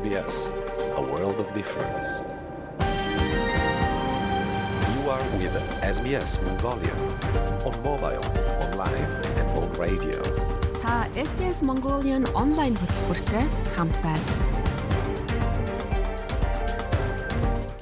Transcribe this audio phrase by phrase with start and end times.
[0.00, 0.48] SBS,
[0.96, 2.20] a world of difference.
[4.92, 6.94] You are with SBS Mongolia
[7.66, 8.24] on mobile,
[8.66, 10.18] online and on radio.
[10.82, 13.44] Та SBS Mongolian онлайн хөтөлбөртэй
[13.76, 14.59] хамт байна.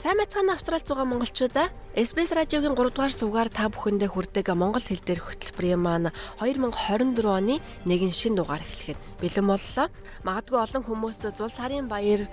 [0.09, 5.05] Сайн мэцхан австрал зугаа монголчуудаа SBS радиогийн 3 дугаар сувгаар та бүхэндээ хүрдэг монгол хэл
[5.05, 6.09] дээрх хөтөлбөрийн маань
[6.41, 9.87] 2024 оны нэгэн шин дугаар эхлэхэд бэлэн боллоо.
[10.25, 12.25] Магадгүй олон хүмүүс зул сарын баяр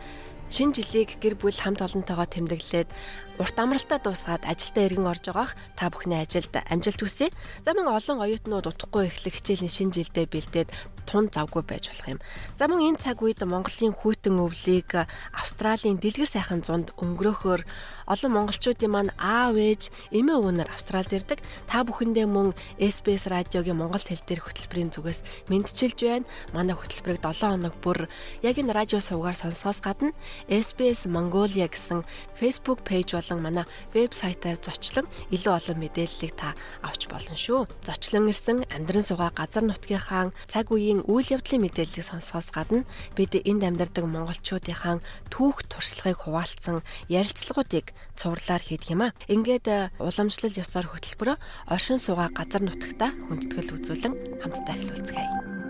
[0.48, 2.88] шинэ жилийг гэр бүл хамт олонтойгоо тэмдэглээд
[3.36, 7.28] урт амралтаа дуусгаад ажилдаа эргэн орж байгаах та бүхний ажилд амжилт хүсье.
[7.60, 10.68] За мөн олон оюутнууд утгагүй эхлэх хичээлийн шинэ жилдээ бэлдээд
[11.04, 12.20] тун завгүй байж болох юм.
[12.58, 17.62] За мөн энэ цаг үед Монголын хүйтэн өвлийг Австралийн дэлгэр сайхан зунд өнгөрөөхөөр
[18.10, 21.38] олон монголчуудын маань аав ээж эмээ өвнөр Австралид ирдэг.
[21.70, 25.20] Та бүхэндээ мөн SBS радиогийн Монгол хэл дээрх хөтөлбөрийн зүгээс
[25.52, 26.26] мэдчилж байна.
[26.56, 28.10] Манай хөтөлбөрийг 7 хоног бүр
[28.42, 30.10] яг энэ радио сувгаар сонсоос гадна
[30.50, 32.02] SBS Mongolia гэсэн
[32.34, 37.66] Facebook пэйж болон манай вебсайтаар зочлон илүү олон мэдээллийг та авч болно шүү.
[37.82, 42.86] Зочлон ирсэн амьдран суугаа газар нутгийнхаа цаг үеийн үйл явдлын мэдээллийг сонсохоос гадна
[43.18, 45.02] бид энд амьдардаг монголчуудынхаа
[45.34, 49.14] түүх туршлагыг хуваалцсан ярилцлагуудыг цувралаар хийдэг юм а.
[49.26, 55.65] Ингээд э, уламжлал ёсоор хөтөлбөрөө оршин суугаа газар нутагта хүндэтгэл үзүүлэн хамтдаа эхлүүлцгээе.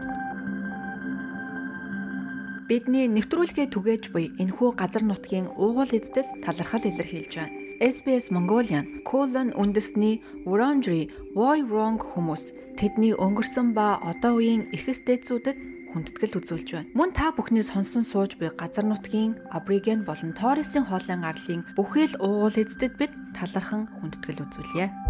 [2.66, 7.54] Бидний нэвтрүүлгээ түгээж буй энэхүү газар нутгийн уугуул эздэд талархал илэрхийлж байна.
[7.78, 11.06] SBS Mongolian колон үндэсний Wurundjeri
[11.38, 15.58] Woi Wurrung хүмүүс тэдний өнгөрсөн ба одоо үеийн эхэс дээдсүүдэд
[15.94, 16.90] хүндэтгэл үзүүлж байна.
[16.98, 22.58] Мөн та бүхний сонсон сууж буй газар нутгийн Абориген болон Торресын хоолын арлын бүхэл уугуул
[22.58, 25.05] эздэд бид талархан хүндэтгэл үзүүлье.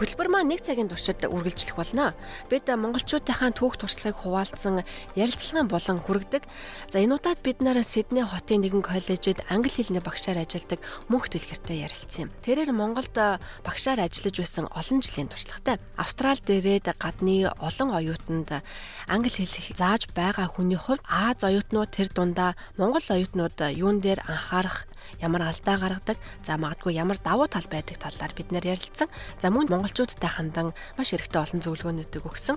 [0.00, 2.16] Хөтөлбөр маань нэг цагийн туршид үргэлжлэх болно.
[2.48, 4.80] Бид монголчуудынхаа түүх туршлагыг хуваалцсан
[5.12, 6.48] ярилцлагын болон хүргэдэг.
[6.88, 10.80] За энэ удаад бид нараа Сидней хотын нэгэн коллежид англи хэлний багшаар ажилладаг
[11.12, 12.34] мөнх дэлгэртэй ярилцсан юм.
[12.40, 13.12] Тэрээр Монголд
[13.60, 15.76] багшаар ажиллаж байсан олон жилийн туршлагатай.
[16.00, 18.64] Австрал дээрээд гадны олон оюутанд
[19.04, 24.88] англи хэл зааж байгаа хүний хувьд Аз оюутнууд тэр дундаа монгол оюутнууд юун дээр анхаарах
[25.20, 29.08] ямар алдаа гаргадаг, за магадгүй ямар давуу тал байдаг талаар бид нэр ярилцсан.
[29.40, 32.56] За мөн монголчуудтай хандан маш хэрэгтэй олон зөвлөгөөнүүдийг өгсөн.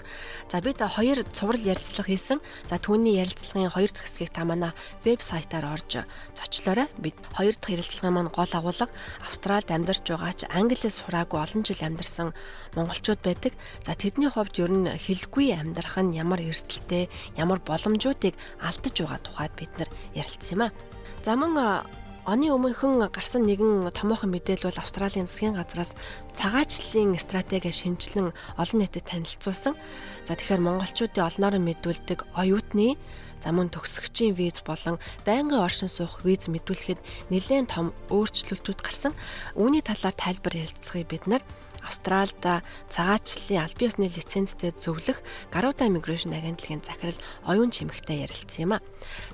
[0.51, 2.39] За бид хоёр цуврал ярилцлага хийсэн.
[2.69, 4.71] За түүний ярилцлагын хоёр дахь хэсгийг та манай
[5.03, 6.05] вебсайтаар орж
[6.35, 6.87] зочлоорой.
[6.97, 8.87] Бид хоёр дахь ярилцлагын маань гол агуулга
[9.23, 12.33] Австралид амьдарч байгаа ч англиэс сураагүй олон жил амьдарсан
[12.75, 13.53] монголчууд байдаг.
[13.85, 19.53] За тэдний хувьд ер нь хэлгүй амьдрах нь ямар эрсдэлтэй, ямар боломжуудыг алдаж байгаа тухайд
[19.57, 20.73] бид нар ярилцсан юм а.
[21.23, 21.53] За мөн
[22.23, 25.91] Оны өмнөхөн гарсан нэгэн томоохон мэдээлэл бол Австралийн засгийн газраас
[26.31, 29.75] цагаачлалын стратеги шинжилэн олон нийтэд танилцуулсан.
[30.23, 32.95] За тэгэхээр монголчуудын олноор мэдүүлдэг оюутны
[33.43, 39.11] за мөн төгсөгчийн виз болон байнгын оршин суух виз мэдүүлэхэд нэлээд том өөрчлөлтүүд гарсан.
[39.59, 41.43] Үүний талаар тайлбар ярилцахыг бид нар
[41.83, 45.19] Австралид цагаачлалын аль биесны лицензтэй зөвлөх
[45.51, 48.83] Garuda Immigration агентлагийн захирал оюун чимэгтэй ярилцсан юм а.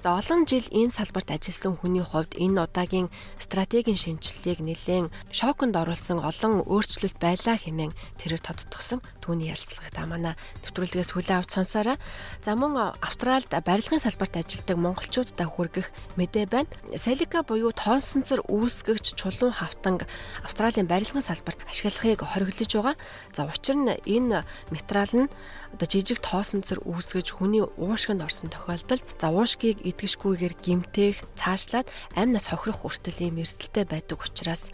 [0.02, 3.08] За олон жил энэ салбарт ажилласан хүний хувьд энэ удаагийн
[3.38, 10.34] стратегийн шинжилгээг нэлээд шоконд оруулсан олон өөрчлөлт байлаа хэмээн тэрээр тодтгосон түүний ярилцлагыг та манай
[10.66, 11.98] нэвтрүүлгээс хүлээн авч сонсоорой.
[12.42, 16.72] За мөн Австралид барилгын салбарт ажилладаг монголчуудтай хүргэх мэдээ байна.
[16.98, 20.09] Салика буюу тоонсонцор үүсгэгч чулуун хавтанг
[20.44, 22.96] Австралийн барилгын салбарт ашиглахыг хориглож байгаа.
[23.36, 25.32] За учир нь энэ материал нь
[25.74, 32.48] одоо жижиг тоосонцор үүсгэж хүний уушгинд орсон тохиолдолд за уушгийг идгэшгүйгээр гимтэх, цаашлаад амь нас
[32.48, 34.72] хохирох хүртэл ийм эрсдэлтэй байдаг учраас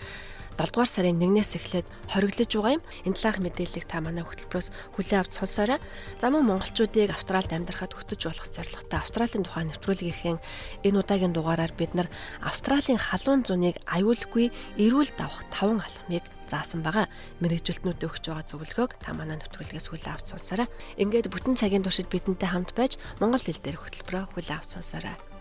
[0.55, 2.83] 7 дугаар сарын 1-ээс эхлээд хориглож байгаа юм.
[3.03, 5.79] Энэ талаарх мэдээллийг та манай хөтөлбөрөөс хүлээн авч сонсоорой.
[6.16, 10.39] За мөн монголчуудыг Австралид амьдрахад хөтөж болох зорилготой Австралийн тухай нэвтрүүлгийнхээ
[10.88, 12.07] энэ удаагийн дугаараар бид нар
[12.39, 17.11] Австралийн халуун зуныг аюулгүй эрүүл давах 5 алхмыг заасан байгаа.
[17.43, 20.72] Мэргэжилтнүүдэд өгч байгаа зөвлөгөөг та манай нэвтрүүлгээс хүлээн авч сонсоорой.
[20.96, 25.34] Ингээд бүтэн цагийн туршид бидэнтэй хамт байж монгол хэл дээр хөтөлбөрөө хүлээн авч сонсоорой.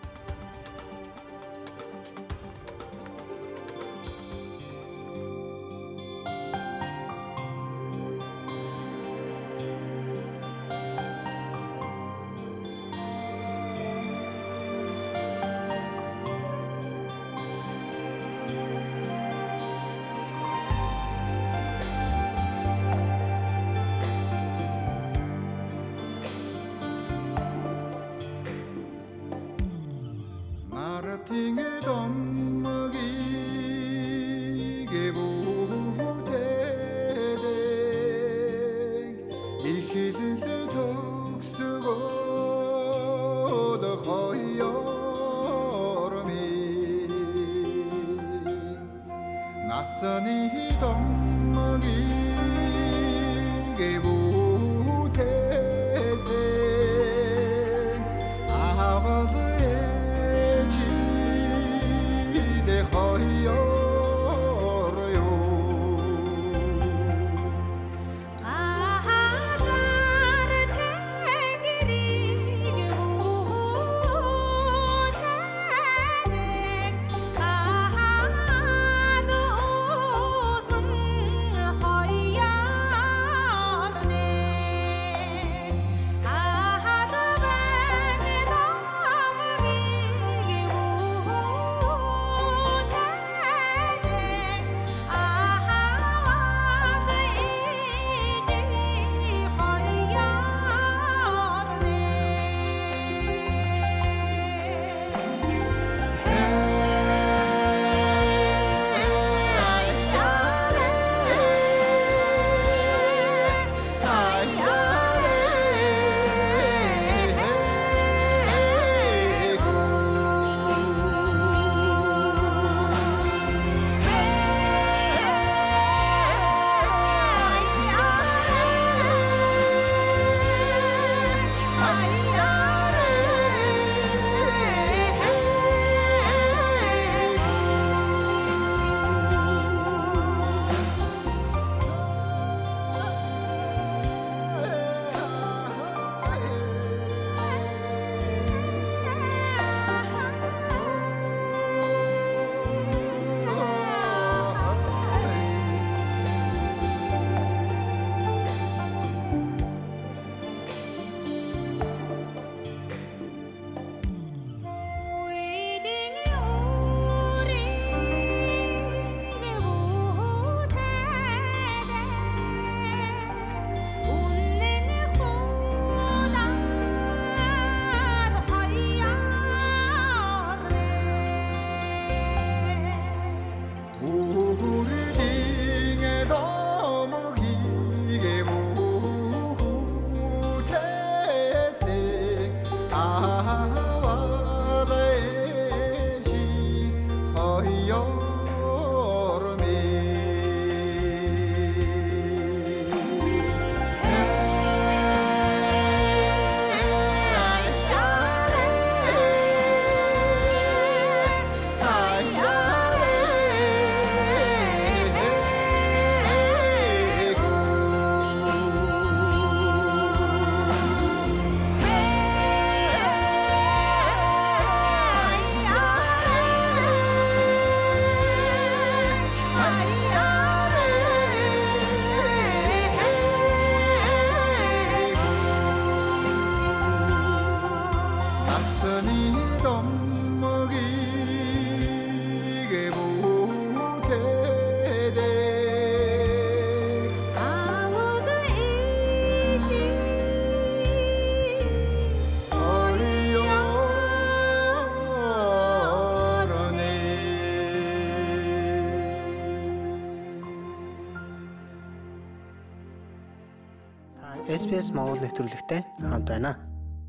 [264.65, 266.57] SBS Монгол нэвтрүүлэгтэй хамт байна.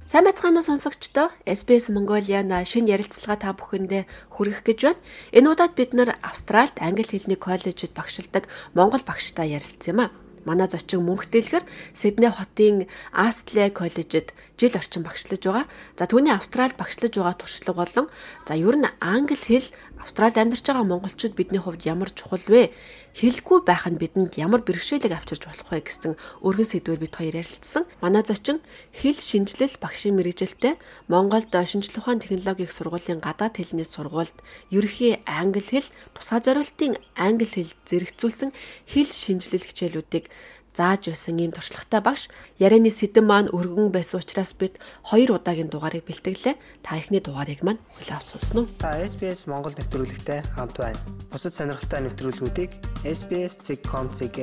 [0.03, 4.03] Сайн бацгаана сонсогчдоо SBS Mongolian шинэ ярилцлага та бүхэндээ
[4.35, 4.99] хүргэх гэж байна.
[5.31, 10.11] Энэ удаад бид нар Австральд англи хэлний коллежид багшилдаг монгол багштай ярилцсан юм а.
[10.43, 11.63] Манай зочин мөнх дэлгэр
[11.95, 15.65] Сидней хотын Astley коллежид жил орчим багшлаж байгаа.
[15.95, 18.11] За түүний Австральд багшлаж байгаа туршлага болон
[18.43, 19.65] за ер нь англи хэл
[20.03, 22.75] Австральд амьдарч байгаа монголчууд бидний хувьд ямар чухал вэ?
[23.15, 27.87] Хэлэхгүй байх нь бидэнд ямар бэрхшээлийг авчирч болох вэ гэсэн өргөн сэдвээр бид хоёр ярилцсан.
[28.03, 28.59] Манай зочин
[28.91, 30.75] хэл шинжилэл багшийн мэрэгжилтэй
[31.07, 34.35] Монголд шинжлэх ухааны технологийн сургуулийн гадаад хэлний сургуульд
[34.67, 38.51] ерөнхий англи хэл тусгай зорилтын англи хэл зэрэгцүүлсэн
[38.83, 40.27] хэл шинжилэл хичээлүүдийг
[40.75, 42.27] зааж байсан ийм туршлагатай багш
[42.59, 44.75] ярианы сэдэн маань өргөн байсан учраас бид
[45.07, 46.55] хоёр удаагийн дугаарыг бэлтгэлээ.
[46.83, 48.69] Та ихний дугаарыг маань хүлээн авч сонсно уу?
[48.75, 50.99] Та SBS Монгол нэвтрүүлэгтэй хамт байна.
[51.31, 52.71] Бусад сонирхолтой нэвтрүүлгүүдийг
[53.07, 54.37] SBS.com.cg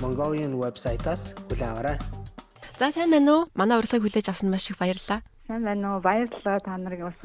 [0.00, 1.96] Mongolian вебсайтаас хүлээн аваарай.
[2.80, 3.48] За сайн байна уу?
[3.52, 5.20] Манай урилгыг хүлээж авсан маш их баярлалаа.
[5.46, 6.02] Сайн байна уу?
[6.02, 7.18] Баярлалаа та нарыг бас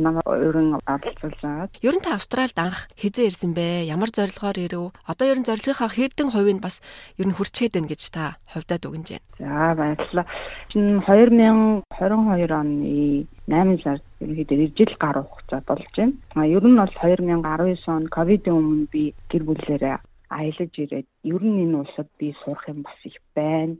[0.00, 1.76] намайг өрн оролцуулж байгаад.
[1.84, 3.84] Ер нь та Австралид анх хизээ ирсэн бэ?
[3.84, 4.96] Ямар зорилгоор ирэв?
[5.04, 6.80] Одоо ер нь зорилгынхаа хэдэн хувийг бас
[7.20, 9.28] ер нь хүрчээд байна гэж та хувьдаа дүгнэж байна.
[9.36, 10.26] За баярлалаа.
[10.72, 16.16] Чин 2022 оны 8 сард ерөнхийдөө жил гаруй хугацаа болж байна.
[16.40, 20.00] А ер нь бол 2019 он ковидын өмнө би гэр бүлээрээ
[20.32, 23.76] аялаж ирээд ер нь энэ улсад би сурах юм бас их байна.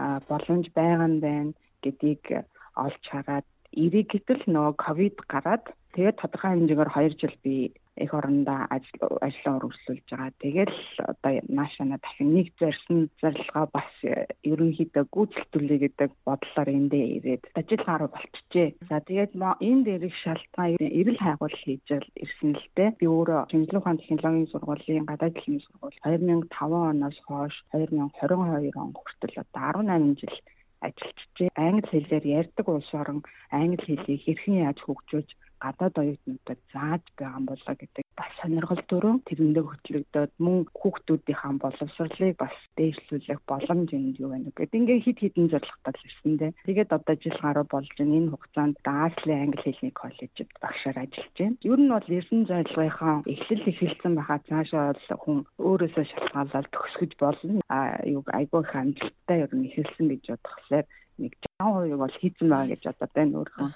[0.00, 1.52] А боломж байгаа нь байна
[1.84, 2.48] гэдгийг
[2.86, 3.46] олж хараад
[3.84, 7.56] эрэг гэтэл нөгөө ковид гараад тэгээд тодорхой хэмжээгээр 2 жил би
[8.00, 10.32] эх орондоо ажил ажлаа үргэлжлүүлж байгаа.
[10.40, 10.78] Тэгэл
[11.12, 13.90] одоо наашаа дахин нэг зорьсон зорилгоо бас
[14.50, 18.68] ерөнхийдөө гүйцэлтүүлээ гэдэг бодлоор эндээ ирээд ажил гараа болчихжээ.
[18.88, 21.86] За тэгээд энд ирэх шалтгаан эрэл хайгуул хийж
[22.24, 22.90] ирсэн л дээ.
[22.98, 26.48] Би өөрөө шинжилгээ ухааны технологийн сургуулийн гадаад дэлхийн сургууль 2005
[26.90, 30.36] оноос хойш 2022 он хүртэл одоо 18 жил
[30.86, 31.50] ажиллажээ.
[31.66, 33.20] Англи хэлээр ярьдаг улс орон
[33.50, 35.30] англи хэлийг хэрхэн яаж хөгжүүлж
[35.64, 42.34] гадаад оюутнуудад зааж байгаа юм болоо гэдэг бас сонирхол төрөө тэрэндээ хөтлөгдөд мөн хүүхдүүдийнхээ боловсролыг
[42.42, 44.76] бас дээшлүүлэх боломж энд юу байна гэдэг.
[44.80, 46.52] Ингээ хид хідэн зорилготой ирсэн дээ.
[46.66, 51.56] Тэгээд одоо жил гаруй болж энэ хугацаанд Дасли англи хэлний коллежид багшаар ажиллаж байна.
[51.72, 57.60] Ер нь бол эрдэнэ зорилгынхаа эхлэл эхэлсэн байхад цаашаа бол хүн өөрөөсөө шалтгаалаад төгсгөж болно.
[57.68, 60.86] А юу айгүй их амжилттай ер нь эхэлсэн гэж бодохлоор
[61.20, 63.68] нэг 60% бол хийцэн байгаа гэж бодоод байна өөрөө.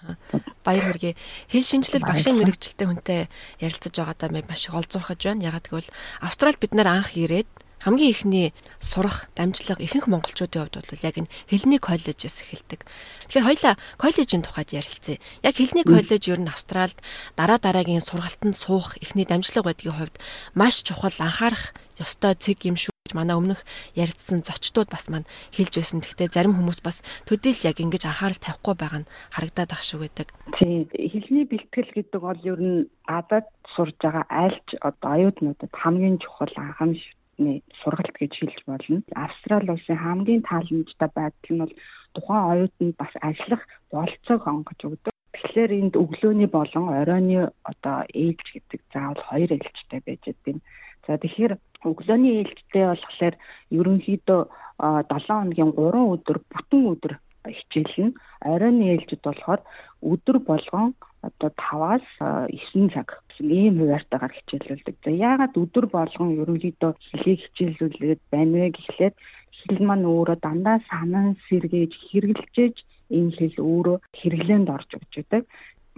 [0.65, 1.15] Баяр хүргэе.
[1.53, 3.21] Хэл шинжилэл багшийн мэрэгчлэлтэй хүнтэй
[3.61, 5.47] ярилцаж байгаадаа маш их олзуурхаж байна.
[5.53, 7.49] Ягаад гэвэл Австралид бид нар анх ирээд
[7.85, 8.49] хамгийн ихний
[8.81, 12.81] сурах дамжлага ихэнх монголчуудын хувьд бол яг энэ хэлний коллежээс эхэлдэг.
[13.29, 15.21] Тэгэхээр хоёлаа коллежийн тухайд ярилцъя.
[15.45, 16.97] Яг хэлний коллеж ер нь Австралид
[17.37, 20.17] дараа дараагийн сургалтанд суух ихний дамжлага байдгийн хувьд
[20.57, 23.61] маш чухал анхаарах ёстой цэг юм шүү манай өмнөх
[23.93, 26.01] ярилцсан зочдууд бас маань хэлж байсан.
[26.01, 30.33] Гэхдээ зарим хүмүүс бас төдийл яг ингэж анхаарал тавихгүй байгаа нь харагдаад ах шиг байдаг.
[30.57, 30.89] Тийм.
[30.89, 33.45] Хэлний бэлтгэл гэдэг бол ер нь гадаад
[33.77, 39.05] сурж байгаа альч одоо аюутнуудад хамгийн чухал анхаамшны сургалт гэж хэлж болно.
[39.13, 41.75] Австрали улсын хамгийн тааламжтай байдал нь бол
[42.17, 45.13] тухайн оюутанд бас ажиллах болцоог онгож өгдөг.
[45.37, 50.61] Тэгэхээр энд өглөөний болон оройны одоо ээлж гэдэг заавал хоёр ээлжтэй байж байгаа юм.
[51.07, 53.35] За тэгэхээр өглөөний ээлжтэй болохоор
[53.79, 54.41] ерөнхийдөө
[54.81, 57.13] 7 хоногийн 3 өдөр бүтэн өдөр
[57.45, 58.17] хичээлнэ.
[58.53, 59.61] Оройн ээлжид болохоор
[60.01, 62.07] өдөр болгон одоо 5-аас
[62.49, 63.09] 9 цаг
[63.41, 64.97] ийм хуваарьтайгаар хичээлүүлдэг.
[65.05, 69.15] За яагаад өдөр болгон ерөнхийдөө хэлийг хичээлүүлээд байна вэ гэхлээр
[69.61, 72.77] хэл маань өөрөө дандаа санан сэргээж хэрэгжилж
[73.17, 75.43] энэ хэл өөрөө хэрэглээнд орж өгч байдаг.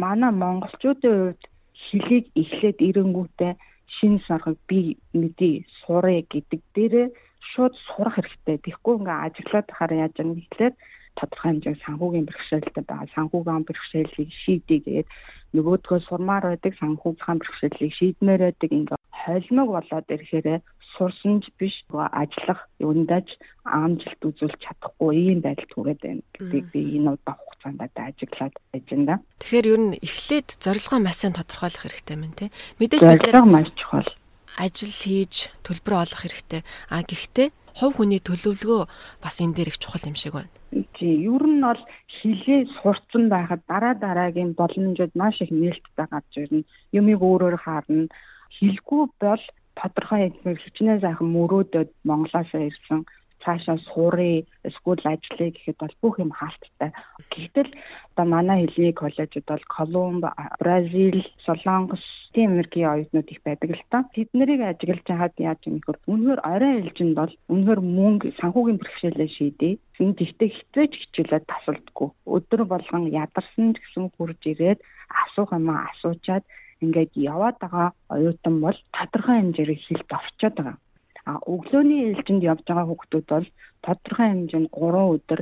[0.02, 1.42] Манай монголчуудын хувьд
[1.86, 3.52] хэлийг эхлээд ирэнгүүтээ
[3.94, 7.08] шинэ сархаг би мэдээ сурах гэдэг дээрээ
[7.54, 8.56] шууд сурах хэрэгтэй.
[8.64, 10.74] Тэгэхгүй ингээ ажиглаад тахаар яаж юм гэхлээр
[11.16, 13.14] тодорхой хэмжээний санхүүгийн бэрхшээлтэй байгаа.
[13.16, 15.06] Санхүүгийн бэрхшээлийг шийдэе гэдэг
[15.56, 20.46] нөгөөдгөө сурмаар байдаг санхүүгийн бэрхшээлийг шийдмээр байдаг ингээ холимог болоод ирэхээр
[20.96, 23.28] сурсан ч биш ажиллах юундаж
[23.64, 29.20] амжилт үзүүлж чадахгүй ийм байдал түрээд байна гэдгийг би энэ удаа хугацаанд ажиглаад байж байна.
[29.40, 32.48] Тэгэхээр ер нь эхлээд зорилгоо маш сайн тодорхойлох хэрэгтэй мэн тий.
[32.80, 34.08] Мэдээж бид нэр маш чухал
[34.56, 36.64] ажил хийж төлбөр олох хэрэгтэй.
[36.88, 38.88] А гэхдээ хувь хүний төлөвлөгөө
[39.20, 40.52] бас энэ дээр их чухал юм шиг байна.
[40.96, 46.64] Тий, ер нь бол хилээ сурцсан байхад дараа дараагийн боломжууд маш их нээлттэй гарч ирнэ.
[46.96, 48.08] Юмыг өөрөөр харна.
[48.56, 49.42] Хилгүй бол
[49.78, 53.00] тодорхой хичнээн сайхан мөрөөдөд Монголоос ирсэн
[53.46, 56.90] цаашаа суурь эсвэл ажиллая гэхэд бол бүх юм хаалттай.
[57.30, 57.70] Гэтэл
[58.16, 60.24] одоо манай хэлний коллежид бол Колумб,
[60.58, 62.02] Бразил, Солонгос,
[62.36, 64.04] Америкийн оюутнууд их байдаг л та.
[64.12, 69.30] Тэд нарыг ажиглаж хаад яаж юм ихөр үнэхээр орой ээлжинд бол үнэхээр мөнгө санхүүгийн бэрхшээлээ
[69.36, 69.78] шийдэе.
[69.96, 72.08] Зин гэхдээ хизээж хичээлээ тасалдаггүй.
[72.28, 76.44] Өдөр болгон ядарсан гэсэн хурж ирээд асуух юм асуучаад
[76.86, 80.78] ингээд яваад байгаа оюутан бол тодорхой хэмжээр хилд овчоод байгаа.
[81.26, 83.48] А өглөөний ээлжинд явж байгаа хүүхдүүд бол
[83.86, 85.40] тодорхой хэмжээнд 3 өдөр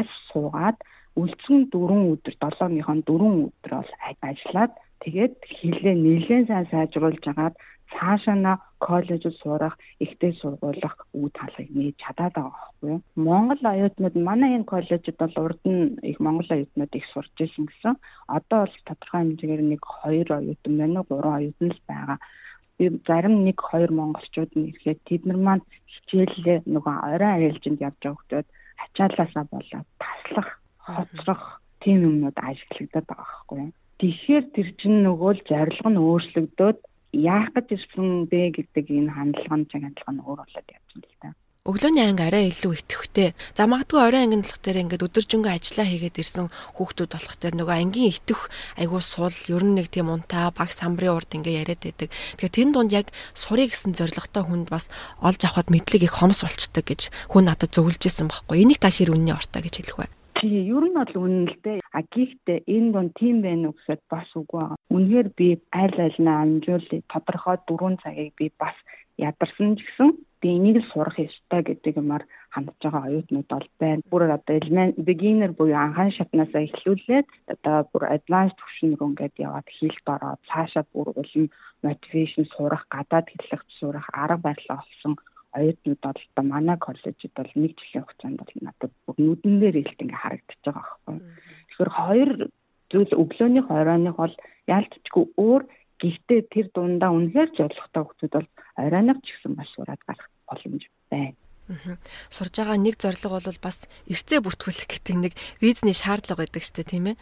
[0.00, 0.78] яс суугаад
[1.20, 3.90] үлдсэн 4 өдөр 7-ныхон 4 өдөр бол
[4.30, 4.72] ажиллаад
[5.04, 7.54] тэгээд хилээ нэлээд сайн сайжруулж агаад
[7.92, 13.00] цаашаана коллежид сурах, ихтэй сургуулах үе талыг нээж чадаад байгаа байхгүй юу.
[13.16, 17.94] Монгол оюутнууд манай энэ коллежид бол урд нь их монгол оюутнууд их сурч ирсэн гэсэн.
[18.28, 22.18] Одоо бол тодорхой хэмжээгээр нэг 2 оюутан байна уу, 3 оюутан л байгаа.
[22.78, 28.00] Би зарим нэг 2 монголчууд нь ирэхэд тэд нар маань хичээлээ нөгөө орой айлжинд явж
[28.02, 28.48] байгаа хүмүүс
[28.84, 30.50] ачаалаасаа болоод таслах,
[30.84, 31.42] хоцрох
[31.80, 33.72] тийм юмнууд ажиглагдаад байгаа байхгүй юу.
[34.00, 36.78] Тэгэхээр тэр чинь нөгөө л зорилго нь өөрчлөгдөөд
[37.14, 41.08] яах гэж ирсэн бэ гэдэг энэ хандлага нь чиг хандлага нь өөр болоод явж байна
[41.08, 41.30] л та.
[41.64, 43.32] Өглөөний анги арай илүү итгэвтэй.
[43.56, 47.76] За магадгүй орой анги болох дээр ингээд өдөржингөө ажиллаа хийгээд ирсэн хүүхдүүд болох дээр нөгөө
[47.80, 52.12] ангийн итэх айгуу сул ер нь нэг тийм унтаа баг самбарын урд ингээ яриад байдаг.
[52.36, 54.92] Тэгэхээр тэн дунд яг сурыг гэсэн зоригтой хүнд бас
[55.24, 58.60] олж авахд мэдлэг их хомс болчдөг гэж хүн надад зөвлөж исэн байхгүй.
[58.60, 60.12] Энийг та хэр үнний ортой гэж хэлэх вэ?
[60.44, 61.80] Тий, ер нь бол үнэн л дээ.
[61.96, 64.76] А гэхдээ энэ дунд тийм байна уу гэхэд бас үгүй байгаа.
[64.92, 67.00] Үнэхээр би аль альнаа амжуулъя.
[67.08, 68.76] Тодорхой 4 цагийг би бас
[69.16, 70.08] ядарсан ч гэсэн
[70.44, 74.04] би энийг л сурах ёстой гэдэг юмар хандж байгаа оюутнууд бол байна.
[74.12, 74.60] Бүр одоо
[75.08, 80.84] beginner буюу анхаан шатнасаа эхлүүлээд одоо бүр advanced түвшин рүү ингээд яваад хийлт ороод цаашаа
[80.92, 81.48] бүр улам
[81.80, 85.16] motivation сурах, гадаад хэллэгч сурах арга барилаа олсон
[85.58, 90.02] оюутнууд бол одоо манай коллежид бол нэг жилийн хугацаанд бол надад бүр нүдэн дээр илт
[90.02, 91.16] ингээ харагдаж байгаа байхгүй.
[91.68, 92.30] Тэгэхээр хоёр
[92.90, 94.34] зүйл өглөөний хорооных бол
[94.66, 95.62] яалтчгүй өөр
[96.04, 98.48] Гэхдээ тэр дундаа үнэхээр зоригтой хүмүүс бол
[98.82, 101.38] оройног ч гэсэн маш сураад гарах боломж байна.
[102.28, 105.32] Сурж байгаа нэг зорилго бол бас эрцээ бүртгүүлэх гэдэг нэг
[105.64, 107.16] визний шаардлага байдаг шүү дээ тийм ээ.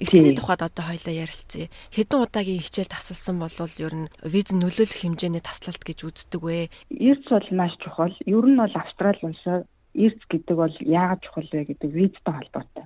[0.00, 1.68] Эрцний тухайд одоо хоёлаа ярилцъя.
[1.92, 6.72] Хэдэн удаагийн хичээл тасалсан бол ер нь виз нөлөөлөх хэмжээний таслалт гэж үздэг вэ?
[6.88, 8.16] Эрц бол маш чухал.
[8.24, 12.84] Ер нь бол Австрали улсаа эрц гэдэг бол яагаад чухал вэ гэдэг визтэй холбоотой.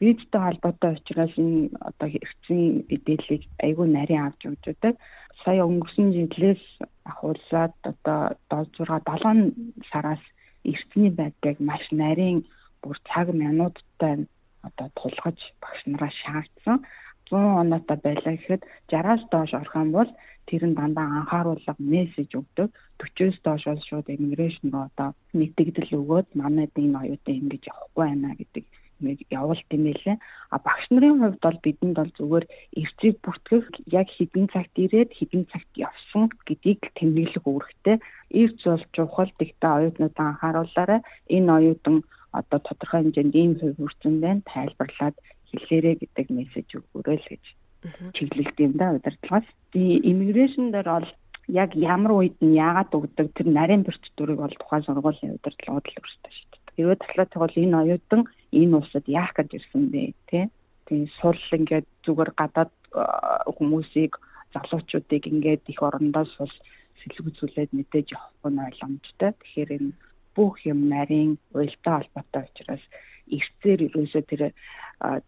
[0.00, 4.96] Визтэй холбоотой учраас энэ одоо эрцийн мэдээллийг айгүй нарийн авч өгч байдаг.
[5.44, 6.64] Сая өнгөрсөн жилээс
[7.04, 9.52] ахуулаад одоо 6 7
[9.92, 10.22] сараас
[10.64, 12.38] эрцний байдлыг маш нарийн
[12.82, 14.26] бүр цаг минуттай
[14.62, 16.78] одоо тулгаж багш нараа шаардсан.
[17.30, 20.10] 100 оноотой байлаа гэхэд 60-аас доош орох юм бол
[20.48, 22.68] тэр нь дандаа анхааруулга мессеж өгдөг.
[22.98, 28.30] 40-с доош бол шууд immigration руу одоо мэдээлэл өгөөд манайд энэ оюутан ингэж явахгүй байна
[28.40, 28.64] гэдэг
[29.00, 30.16] нэг явуулт юм байлээ.
[30.50, 32.46] А багш нарын хувьд бол бидэнд бол зүгээр
[32.80, 37.96] эрцийг бүртгэх яг хідэн цагт ирээд хідэн цагт явсан гэдгийг тэмдэглэх үүрэгтэй.
[38.40, 41.00] Эрц бол чухал гэхдээ оюутнуудаа анхааруулаарай.
[41.36, 41.96] Энэ оюутан
[42.32, 44.42] одоо тодорхой хэмжээнд ийм хувь хүрсэн байна.
[44.50, 45.16] Тайлбарлаад
[45.50, 47.44] хэлээрэ гэдэг мессеж өгөөрэй л гэж
[48.16, 49.46] чиглэлт юм да удирдлагаас.
[49.72, 51.08] Die immigration дээр бол
[51.48, 56.47] яг ямар үед нь яагаад өгдөг тэр нарийн процедурыг бол тухайн сургуулийн удирдлагууд л өөрсдөө.
[56.78, 58.22] Хэрвээ таслаатай бол энэ оюутан
[58.54, 60.46] энэ улсад яах гэж ирсэн бэ тий?
[60.86, 62.70] Тэгээ сул ингээд зүгээр гадаад
[63.58, 64.14] хүмүүсийг
[64.54, 66.54] залуучуудыг ингээд их орондоо сул
[67.02, 69.30] сэлгүүцүүлээд мэдээж явахгүй нь ойлгомжтой.
[69.34, 69.90] Тэгэхээр энэ
[70.38, 72.84] бүх юм нарийн уялдаа холбоотой учраас
[73.26, 74.42] эрсээр ерөөсөө тэр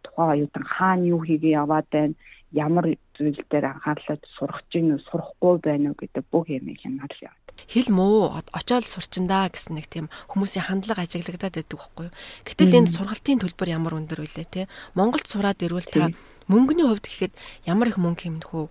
[0.07, 2.15] тухайн оюутан хаана юу хийгээ яваад байна
[2.55, 7.40] ямар зүйл дээр анхаарлаад сурах чинь сурахгүй байна уу гэдэг бүх юм хянаад яваад.
[7.69, 12.17] Хэл мөө очоод сурчиндаа гэсэн нэг тийм хүмүүсийн хандлага ажиглагдаад байдаг байхгүй юу.
[12.49, 14.63] Гэтэл энэ сургалтын төлбөр ямар өндөр вүлээ те.
[14.97, 16.15] Монголд сураад ирвэл та
[16.49, 17.35] мөнгөний хувьд гэхэд
[17.69, 18.67] ямар их мөнгө хэмнэх үү?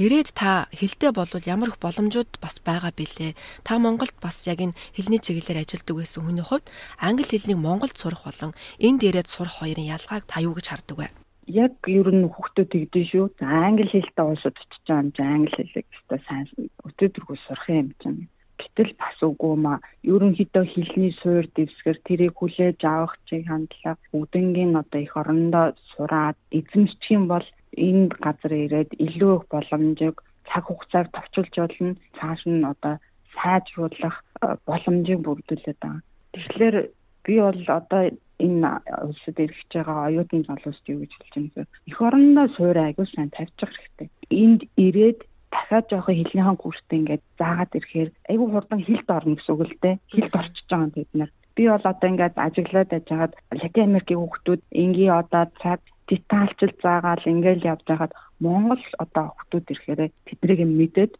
[0.00, 3.36] Ирээд та хилтэй болвол ямар их боломжууд бас байгаа бэлээ.
[3.60, 6.66] Та Монголд бас яг энэ хэлний чиглэлээр ажилладаг байсан хүний хувьд
[6.96, 11.21] англи хэлнийг Монголд сурах болон энд ирээд сурах хоёрын ялгааг та юу гэж хардаг вэ?
[11.46, 13.26] Яг ер нь хүүхдүүд тэгдэж шүү.
[13.38, 16.46] За англи хэлтэй уусад очиж байгаа юм чи англи хэлийг өстой сайн
[16.86, 18.28] өтөөдөргөө сурах юм чинь.
[18.62, 19.78] Гэтэл бас үгүй маа.
[20.06, 27.10] Ерөнхийдөө хэлний суур дэвсгэр тэрийг хүлээж авах чиг хандлага бүгднгийн одоо их орондоо сураад эзэмшчих
[27.10, 31.98] юм бол энэ газар ирээд илүү их боломжийг цаг хугацааг товчулж болно.
[32.18, 32.94] Цааш нь одоо
[33.34, 36.02] сайжруулах э, боломжийг бүрдүүлээд байгаа.
[36.32, 36.76] Тэгэхээр
[37.24, 38.02] би бол одоо
[38.46, 38.70] энэ
[39.06, 43.30] улсад ирэх байгаа оюутан залуусд юу гэж хэлж байгаа юм их орондоо суур айгуу сайн
[43.30, 44.08] тавьчих хэрэгтэй.
[44.42, 45.20] Энд ирээд
[45.52, 49.96] дахиад жоохон хэлнийхэн курстэй ингээд заагаад ирэхээр айгүй хурдан хилд орно гэсэн үг л дээ.
[50.12, 51.30] Хилд орчиж байгаа юм бид нар.
[51.56, 57.68] Би бол одоо ингээд ажиглаад ажгаад Латин Америкийн хүүхдүүд энгийн одоо цаг детальчил заагаал ингээл
[57.72, 61.12] явж байгаад Монгол одоо хүүхдүүд ирэхээр тэднийг мэдээд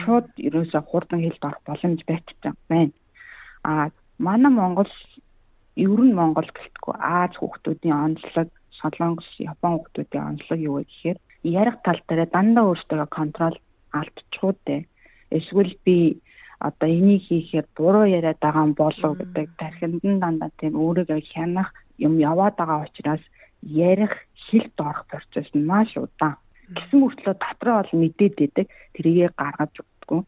[0.00, 2.94] шууд ерөөсө хурдан хилд орох боломж байтсан байна.
[3.64, 4.90] А манай Монгол
[5.76, 8.48] ер нь Монгол гэлтгүй Аз хүүхдүүдийн онцлог,
[8.80, 13.56] Солонгос, Япон хүүхдүүдийн онцлог юу вэ гэхээр ярих тал дээр дандаа өөртөө контрол
[13.98, 14.80] алдчихгүй дээ.
[15.30, 16.20] Эсвэл би
[16.60, 21.72] одоо энийг хийхээр буруу яриад байгаа юм болов гэдэг тархинд нь дандаа тийм өөрийгөө хянах
[21.98, 23.24] юм яваад байгаа учраас
[23.62, 24.12] ярих
[24.44, 26.36] хилд орох процесс нь маш удаан.
[26.74, 30.24] Гэсэн мөртлөө дотроо бол мэдээд байдаг тэрийгэ гаргаж өгдөг.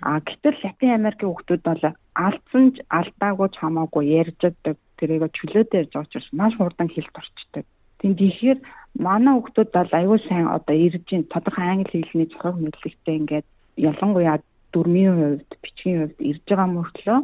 [0.00, 1.82] А гэтэл Латин Америкийн хүүхдүүд бол
[2.14, 4.76] алдсан ч алдаагүй ч хамаагүй ярьж байдаг.
[4.98, 7.64] Тэрийг чөлөөтэй ярьж байгаа учраас маш хурдан хэлд орчдөг.
[8.00, 8.58] Тийм тэгэхээр
[9.06, 13.46] манай хүүхдүүд бол аюул сайн одоо ирж ин тодорхой англи хэлний зохиог мэдлэгтэй ингээд
[13.90, 14.38] ялангуяа
[14.72, 17.18] дөрмийн хувьд, бичгийн хувьд ирж байгаа мөртлөө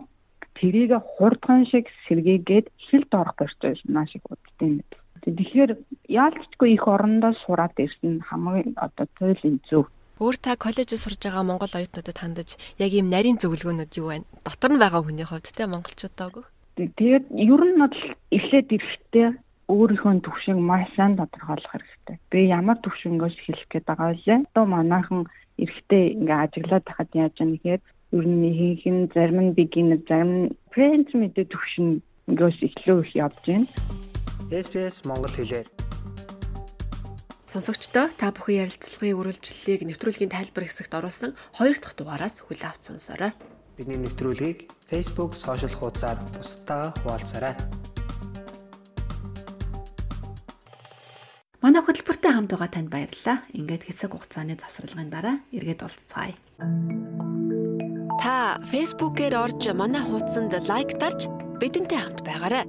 [0.61, 4.81] тэрийг хурдхан шиг сэргийгээд хэлд орох процесс маш их удаа юм.
[5.25, 5.73] Тэгэхээр
[6.09, 9.85] яалтчгүй их орондоо сураад ирсэн хамгийн одоо туйлын зөв
[10.21, 14.29] Өөр та коллежид сурж байгаа монгол оюутнуудад хандаж яг ийм нарийн зөвлөгөөнүүд юу байна?
[14.45, 16.49] Дотор нь байгаа хүний хувьд те монголчуудаа өгөх.
[16.77, 17.97] Тэгээд ер нь бол
[18.29, 19.29] эхлээд ирэхдээ
[19.73, 22.17] өөрийнхөө төвшинг маш сайн тодорхойлох хэрэгтэй.
[22.29, 24.45] Би ямар төвшингөөс хэлэх гээд байгаа вэ?
[24.53, 25.25] Одоо манайхан
[25.57, 30.33] эрэхтэй ингээ ажиглаад байхад яаж яах нэхэд ер нь ихэнх нь зарим нь beginner зарим
[30.37, 33.67] нь intermediate төвшингөөс илүү их явж байна.
[34.53, 35.65] SPS Монгол хэлээр
[37.51, 43.35] Сонсогчдоо та бүхэн ярилцлагын үргэлжлэлийг нэвтрүүлгийн тайлбар хэсэгт оруулсан 2 дахь дугаараас хүлээ авч сонсоорой.
[43.75, 47.59] Бидний нэвтрүүлгийг Facebook сошиал хуудасаар бусдаа хуваалцаарай.
[51.59, 53.43] Манай хөтөлбөртэй хамт байгаа танд баярлалаа.
[53.51, 56.39] Ингээд хэсэг хугацааны завсралгын дараа эргээд уулзцаая.
[58.23, 61.27] Та Facebook-ээр орж манай хуудсанд лайк дарж
[61.59, 62.63] бидэнтэй хамт байгаарай.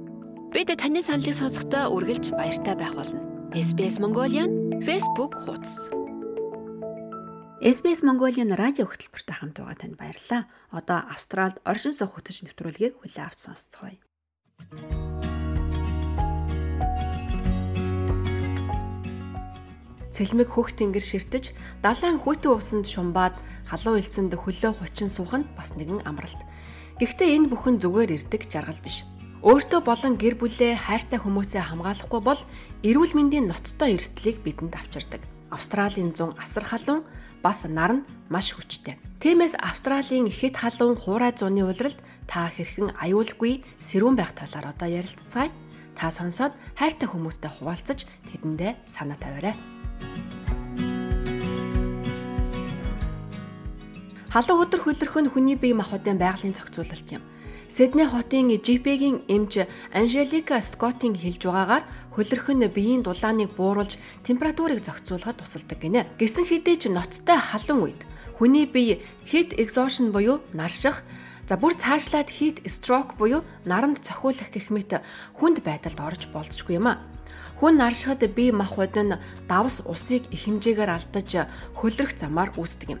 [0.50, 3.22] Бид таны саналыг сонсохдоо үргэлж баяртай байх болно.
[3.54, 5.78] SBS Mongolian Facebook хуудас.
[7.62, 10.50] SBS Mongolian радио хөтөлбөртэй хамт байгаа танд баярлалаа.
[10.74, 14.02] Одоо Австралид оршин суух хөтөч нэвтрүүлгийг хүлээн авч сонсцгоё.
[20.10, 23.38] Цэлмэг хөх тэнгэр ширтэж, далайн хүйтэн усанд шумбаад
[23.70, 26.42] халуун элсэнд хөлөө хучин суух нь бас нэгэн амралт.
[26.98, 29.06] Гэхдээ энэ бүхэн зүгээр ирдэг жаргал биш.
[29.42, 32.38] Өөртөө болон гэр бүлээ хайртай хүмүүсээ хамгаалахгүй бол
[32.86, 35.18] эрүүл мэндийн ноцтой эрсдлийг бидэнд авчирдаг.
[35.50, 37.02] Австралийн зун асар халуун
[37.42, 39.02] бас нар нь маш хүчтэй.
[39.18, 41.98] Тиймээс Австралийн ихэд халуун хуурай зууны улиралд
[42.30, 45.50] та хэрхэн аюулгүй сэрүүн байх талаар одоо ярилцгаая.
[45.98, 49.58] Та сонсоод хайртай хүмүүстэй хуваалцаж тэдэндээ санаа тавиарай.
[54.30, 57.26] Халуун өдөр хөлөрх нь хүний бие махбодын байгалийн зохицуулалт юм.
[57.72, 59.64] Сидней хотын GP-гийн эмч
[59.96, 63.96] Анжелика Скоттинг хэлж байгаагаар хөлөрх нь биеийн дулааныг бууруулж
[64.28, 66.04] температурыг зохицуулахад тусалдаг гинэ.
[66.20, 68.00] Гэсэн хэдий ч ноцтой халуун үед
[68.36, 71.00] хүний бие heat exhaustion буюу нарших
[71.48, 75.00] За бүр цаашлаад heat stroke буюу наранд цохиулах гэх мэт
[75.40, 77.00] хүнд байдалд орж болцсогүй юм а.
[77.56, 79.16] Хүн наршихад бие махбод нь
[79.48, 81.48] давс усыг их хэмжээгээр алдаж
[81.80, 83.00] хөлрөх замаар үүсдэг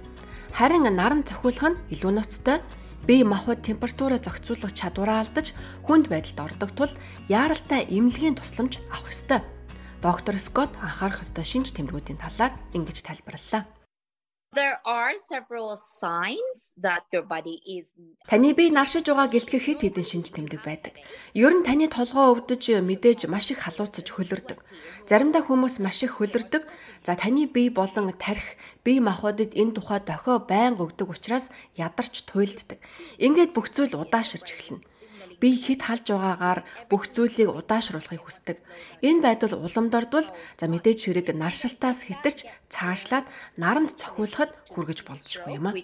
[0.56, 2.64] Харин наран цохиулах нь илүү ноцтой
[3.06, 5.52] бие махбод температураа зохицуулах чадвараа алдаж
[5.86, 6.92] хүнд байдалд ордог тул
[7.28, 9.40] яаралтай эмнэлгийн тусламж авах ёстой.
[10.02, 13.81] Доктор Скот анхаарах ёстой шинж тэмдгүүдийн талаар ингэж тайлбарллаа.
[14.54, 17.96] There are several signs that your body is
[18.28, 21.00] Таны бие наршиж байгаа гэлтгэх хэд хэдэн шинж тэмдэг байдаг.
[21.32, 24.60] Ер нь таны толгоо өвдөж мэдээж маш их халууцаж хөлөрдөг.
[25.08, 26.68] Заримдаа хүмүүс маш их хөлөрдөг.
[27.00, 32.76] За таны бие болон тарих бие махбодод энэ тухай дохио байн өгдөг учраас ядарч туйлддаг.
[33.24, 34.91] Ингээд бүх зүйл удааширч эхэлнэ
[35.42, 38.62] би хит халж байгаагаар бүх зүйлийг удаашруулахыг хүсдэг.
[39.02, 43.26] Энэ байдал уламдордвол за мэдээж хэрэг наршилтаас хэтэрч цаашлаад
[43.58, 45.74] наранд цохиулахад хүргэж болзошгүй юм а.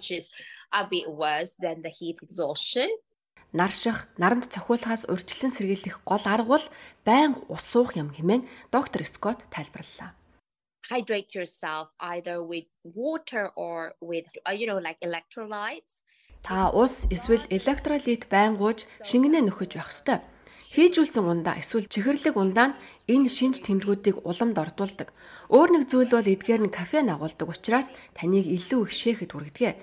[3.49, 6.66] Нарших, наранд цохиулахаас урьдчилан сэргийлэх гол арга бол
[7.03, 10.14] байнга ус суух юм хэмээн доктор Скот тайлбарллаа
[10.88, 16.01] hydrate yourself either with water or with uh, you know like electrolytes
[16.42, 20.18] Та ус эсвэл электролит байнгууж шингэнэ нөхөж байх ёстой.
[20.68, 25.16] Хийжүүлсэн ундаа эсвэл чихэрлэг ундаа нь энэ шинж тэмдгүүдийг уламд ордуулдаг.
[25.48, 29.77] Өөр нэг зүйл бол эдгээр нь кофеин агуулдаг учраас таныг илүү их шээхэд хүргэдэг.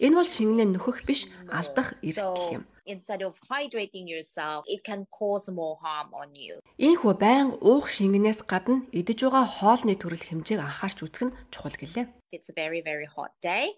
[0.00, 2.64] Энэ бол шингэнэ нөхөх биш алдах эрсдэл юм.
[2.88, 6.58] Instead of hydrating yourself, it can cause more harm on you.
[6.80, 12.08] Ийхүү байн уух шингэнээс гадна идэж байгаа хоолны төрөл хэмжээг анхаарч үзэх нь чухал гэлээ.
[12.32, 13.76] It's a very very hot day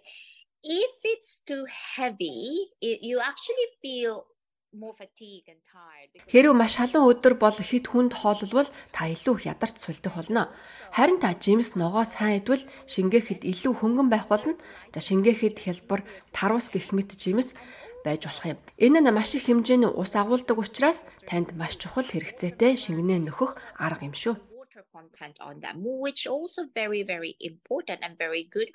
[0.63, 4.25] if it's too heavy, it, you actually feel
[4.73, 6.11] more fatigue and tired.
[6.33, 10.49] Хэрвээ маш халуун өдөр бол хит хүнд хооллвол та илүү их ядарч сулдах болно.
[10.97, 14.57] Харин та жимс ногоо сайн идвэл шингээхэд илүү хөнгөн байх болно.
[14.95, 16.01] За шингээхэд хялбар,
[16.33, 17.53] тарус гэх мэт жимс
[18.07, 18.59] байж болох юм.
[18.81, 24.09] Энэ нь маш их хэмжээний ус агуулдаг учраас танд маш чухал хэрэгцээтэй шингэнэ нөхөх арга
[24.09, 24.37] юм шүү.
[24.93, 28.69] content on them which also very very important and very good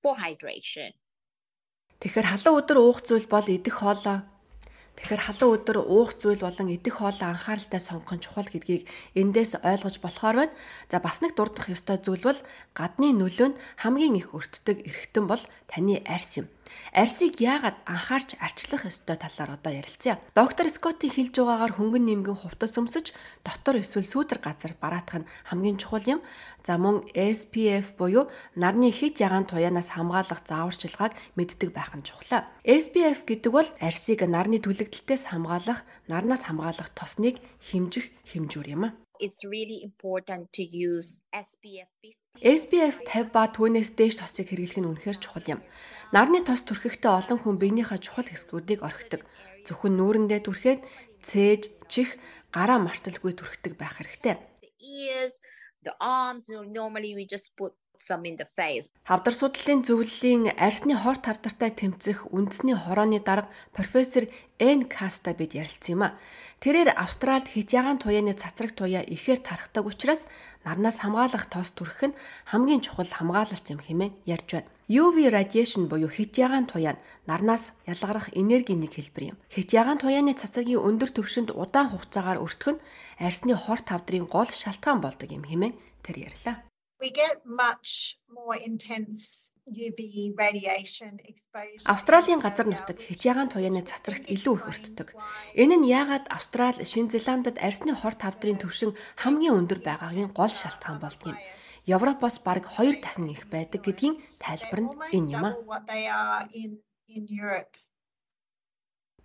[0.00, 0.92] for hydration.
[2.04, 4.28] Тэгэхээр халуун өдөр уух зүйл бол идэх хоолоо
[4.94, 8.84] Тэгэхээр халуун өдөр уух зүйл болон идэх хоолоо анхааралтай сонгох нь чухал гэдгийг
[9.16, 10.54] эндээс ойлгож болохоор байна.
[10.92, 12.40] За бас нэг дурдах ёстой зүйл бол
[12.78, 16.46] гадны нөлөө нь хамгийн их өртдөг эргэтэн бол таны арьс юм.
[16.94, 20.22] Арьсыг яагаад анхаарч арчлах ёстой талаар одоо ярилцъя.
[20.38, 23.10] Доктор Скотти хэлж байгаагаар хөнгөн нэмгэн хувцас өмсөж
[23.42, 26.20] дотор эсвэл сүүдэр газар бараадах нь хамгийн чухал юм.
[26.64, 32.48] За мөн SPF буюу нарны хит ягаан туяанаас хамгаалах зааварчилгааг мэддэг байх нь чухлаа.
[32.64, 37.36] SPF гэдэг бол арьсыг нарны түлэгдэлтээс хамгаалах, нарнаас хамгаалах тосныг
[37.68, 38.96] хэмжих хэмжүүр юм а.
[39.20, 42.40] It's really important to use SPF 50.
[42.40, 45.60] SPF 50 ба түүнээс дээш тосыг хэрэглэх нь үнэхээр чухал юм.
[46.16, 49.20] Нарны тос түрхэхдээ олон хүн биенийхээ чухал хэсгүүдийг орхидог.
[49.68, 50.80] Зөвхөн нүүрэндээ түрхээд
[51.28, 52.16] цээж, чих,
[52.56, 54.40] гараа марталгүй түрхдэг байх хэрэгтэй.
[54.80, 55.44] Ears,
[55.84, 58.90] the arms, normally we just put some in the face.
[59.08, 64.26] Хавдар судлалын зөвлөлийн арсны хор тавдартай тэмцэх үндэсний хорооны дарга профессор
[64.58, 66.16] Н Каста бид ярилцсан юм а.
[66.64, 70.24] Тэрээр Австральд хитягаан туяаны цацраг туяа ихээр тархдаг учраас
[70.64, 72.18] нарнаас хамгаалах тоос түрхэх нь
[72.48, 74.70] хамгийн чухал хамгаалалт юм хэмээн ярьж байна.
[74.88, 79.38] UV radiation буюу хитягаан туяа нь нарнаас ялгарах энергийн нэг хэлбэр юм.
[79.52, 82.82] Хитягаан туяаны цацрагийн өндөр түвшинд удаан хугацаагаар өртгөх нь
[83.18, 85.74] арсны хор тавдрын гол шалтгаан болдог юм хэмээн
[86.04, 86.56] тэр ярьлаа.
[87.02, 91.88] We get much more intense UV radiation exposure.
[91.88, 95.08] Австралийн газар нутаг хитягаан туяаны цацрагт илүү их өртдөг.
[95.56, 101.00] Энэ нь яагаад Австрали, Шинэ Зеландад арсны хор тавдрын түвшин хамгийн өндөр байгаагийн гол шалтгаан
[101.00, 101.40] болдгийм.
[101.96, 105.52] Европоос бараг 2 дахин их байдаг гэдгийн тайлбар нь энэ юм а.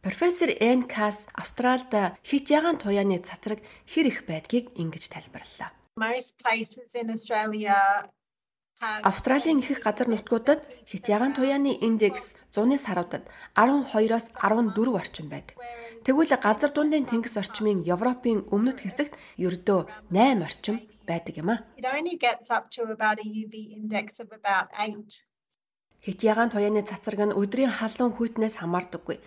[0.02, 1.92] Профессор Н Кас Австральд
[2.24, 3.60] хитягаан туяаны цацраг
[3.92, 5.76] хэр их байдгийг ингэж тайлбарллаа.
[6.00, 8.08] Most places in Australia
[8.80, 13.28] Австралийн ихэнх газар нутгуудад хитягаан туяаны индекс 100-ны саруудад
[13.60, 15.60] 12-оос 14 орчим байдаг.
[16.08, 19.80] Тэгвэл газар дундын тэнгис орчмын Европын өмнөд хэсэгт ердөө
[20.16, 21.56] 8 орчим байдаг юм а.
[26.06, 29.18] Хитягаан туяаны цацраг нь өдрийн халуун хүйтнээс хамаардаггүй.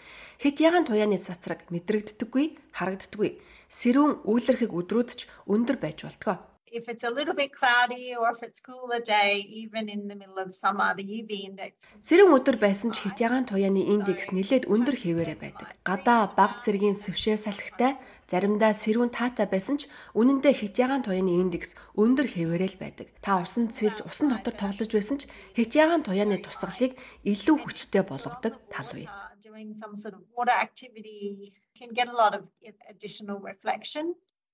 [0.43, 3.31] Хитягаан туяаны цацраг мэдрэгддэггүй, харагддаггүй.
[3.69, 6.37] Сэрүүн үйлэрхэг өдрүүд ч өндөр байж болтгоо
[6.73, 10.39] if it's a little bit cloudy or if it's cooler day even in the middle
[10.45, 15.39] of summer the UV index Сэрэн өдөр байсан ч хитягаан туяаны индекс нэлээд өндөр хэвээрээ
[15.45, 15.69] байдаг.
[15.85, 18.01] Гадаа баг зэргийн сэвшээ салхитай
[18.33, 23.09] заримдаа сэрүүн таатай байсан ч үнэндээ хитягаан туяаны индекс өндөр хэвээрээ л байдаг.
[23.21, 26.97] Та усанд сэлж усан дотор тоглож байсан ч хитягаан туяаны тусгалыг
[27.29, 29.05] илүү хүчтэй болгодог тал бий.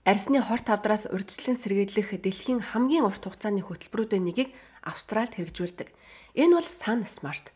[0.08, 4.50] Арсны хор тавдраас урьдчилан сэргийлэх дэлхийн хамгийн урт хугацааны хөтөлбөрүүдийн нэгийг
[4.82, 5.88] Австралид хэрэгжүүлдэг.
[6.34, 7.52] Энэ бол Sun Smart.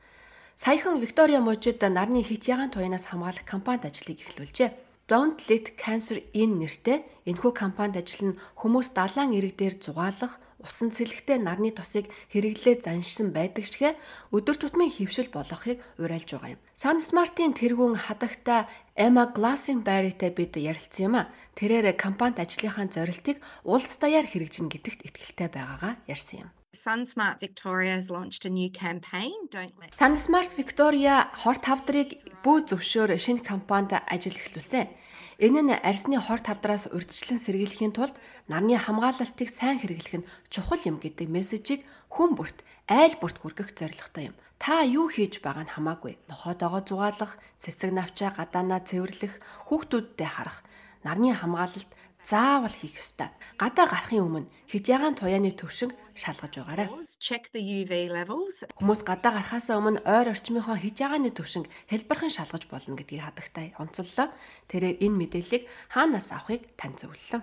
[0.54, 4.91] Саяхан Виктория мужид нарны хитягаан туянаас хамгаалах компанид ажлыг эхлүүлжээ.
[5.12, 11.36] Don't Let Cancer In нэртэй энэхүү компанид ажиллана хүмүүс далайн ирэг дээр зугаалах, усан цэлэгтэй
[11.36, 13.92] нарны тосыг хэрэглээ заншсан байдаг шигэ
[14.32, 16.64] өдөр тутмын хөвшил болгохыг уриалж байгаа юм.
[16.72, 21.28] Sun Smart-ийн тэргүүн хадагта Emma Glasenberry-тэй бид ярилцсан юм а.
[21.60, 26.50] Тэрээр компанид ажлынхаа зорилтыг улс даяар хэрэгжинэ гэдэгт итгэлтэй байгаагаа ярьсан юм.
[26.72, 33.12] SunSmart Victoria has launched a new campaign Don't let SunSmart Victoria хор тавдрыг бүү зөвшөөр
[33.20, 35.01] шинэ компанид ажил эхлүүлсэн.
[35.42, 38.14] Энэ нь арсны хор тавдраас урьдчилан сэргийлэхийн тулд
[38.46, 41.82] нарны хамгаалалтыг сайн хэрэглэх нь чухал юм гэдэг мессежийг
[42.14, 44.38] хүн бүрт айл бүрт хүргэх зорилготой юм.
[44.62, 46.14] Та юу хийж байгаа нь хамаагүй.
[46.30, 50.62] Нохоодоогоо зугаалах, цэцэг навчаа гадаанаа цэвэрлэх, хүүхдүүдтэй харах
[51.02, 51.90] нарны хамгаалалт
[52.24, 53.28] заавал хийх ёстой.
[53.58, 56.86] Гадаа гарахын өмнө хитягаан туяаны төвшин шалгаж байгаарай.
[56.88, 64.30] Хүмүүс гадаа гарахаас өмнө ойр орчмынхоо хитягааны төвшинг хэлбэрхэн шалгаж болно гэдгийг хадагтай онцоллоо.
[64.70, 67.42] Тэрээр энэ мэдээллийг хаанаас авахыг тань зөвлөлөө.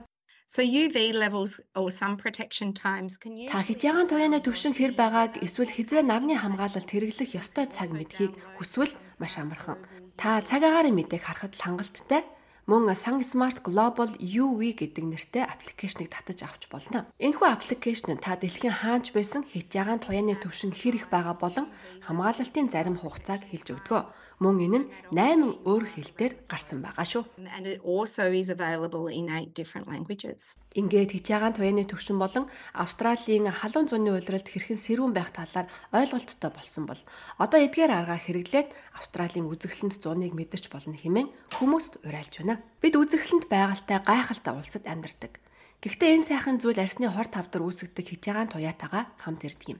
[0.50, 5.38] So UV levels or sun protection times can you Та хитягаан туяаны төвшин хэр байгааг
[5.46, 9.78] эсвэл хизээ нарны хамгаалалт хэрэглэх ёстой цаг мэдхийг хүсвэл маш амархан.
[10.18, 12.26] Та цаг агаарын мэдээг харахад хангалттай
[12.70, 17.10] мөн Sun Smart Global UV гэдэг нэртэй аппликейшнийг татаж авч болно.
[17.18, 21.66] Энэхүү аппликейшн та дэлхийн хаанч байсан хитягаан туяаны төвшин хэр их байгаа болон
[22.06, 24.06] хамгаалалтын зарим хугацааг хэлж өгдөг.
[24.40, 27.24] Мөн энэ нь 8 өөр хэл дээр гарсан байгаа шүү.
[30.80, 36.88] Ингээд хитягаан туяаны төвшин болон Австралийн халуун зуны улиралд хэрхэн сэрүүн байх талаар ойлголттой болсон
[36.88, 37.02] бол
[37.36, 42.64] одоо эдгээр арга хэрэглээд Австралийн үзэсгэлэнт зуныг мэдэрч болно хэмээн хүмүүст уриалж байна.
[42.80, 45.36] Бид үзэсгэлэнт байгальтай гайхалтай улсад амьдардаг.
[45.84, 49.80] Гэхдээ энэ сайхан зүйл арсны хор тавдар үүсгдэг хитягаан туяатайгаа хамт ирдэг юм.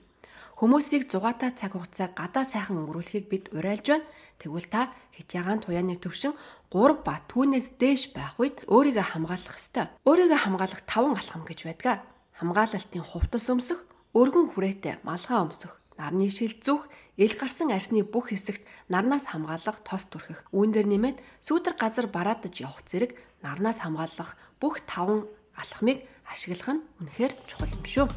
[0.60, 4.04] Хүмүүсийг зугаатай цаг хугацаа гадаа сайхан өнгөрүүлэхийг бид уриалж байна.
[4.40, 6.32] Тэгвэл та хитягаан туяаны төвшин
[6.72, 9.92] 3 ба түүнээс дээш байх үед өөрийгөө хамгаалах ёстой.
[10.08, 12.00] Өөрийгөө хамгаалах 5 алхам гэж байдаг.
[12.40, 13.84] Хамгаалалтын хувцас өмсөх,
[14.16, 16.88] өргөн хүрээтэй малгай өмсөх, нарны шил зүх,
[17.20, 20.48] ил гарсан арсны бүх хэсэгт нарнаас хамгаалах тос түрхэх.
[20.56, 23.12] Үүн дээр нэмээд сүүдэр газар бараадаж явах зэрэг
[23.44, 28.08] нарнаас хамгаалах бүх 5 алхмыг ашиглах нь үнэхээр чухал юм шүү.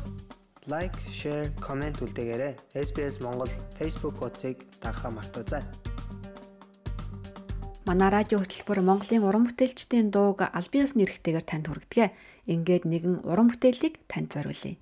[0.71, 2.55] Лайк, share, comment үлдээгээрэй.
[2.71, 5.59] SBS Монгол Facebook хуудсыг дагахаа мартаоцай.
[7.83, 12.15] Манай радио хөтөлбөр Монголын уран бүтээлчдийн дууг аль биесны эрхтэйгээр танд хүргэдэг.
[12.47, 14.79] Ингээд нэгэн уран бүтээлийг танд зориулъя.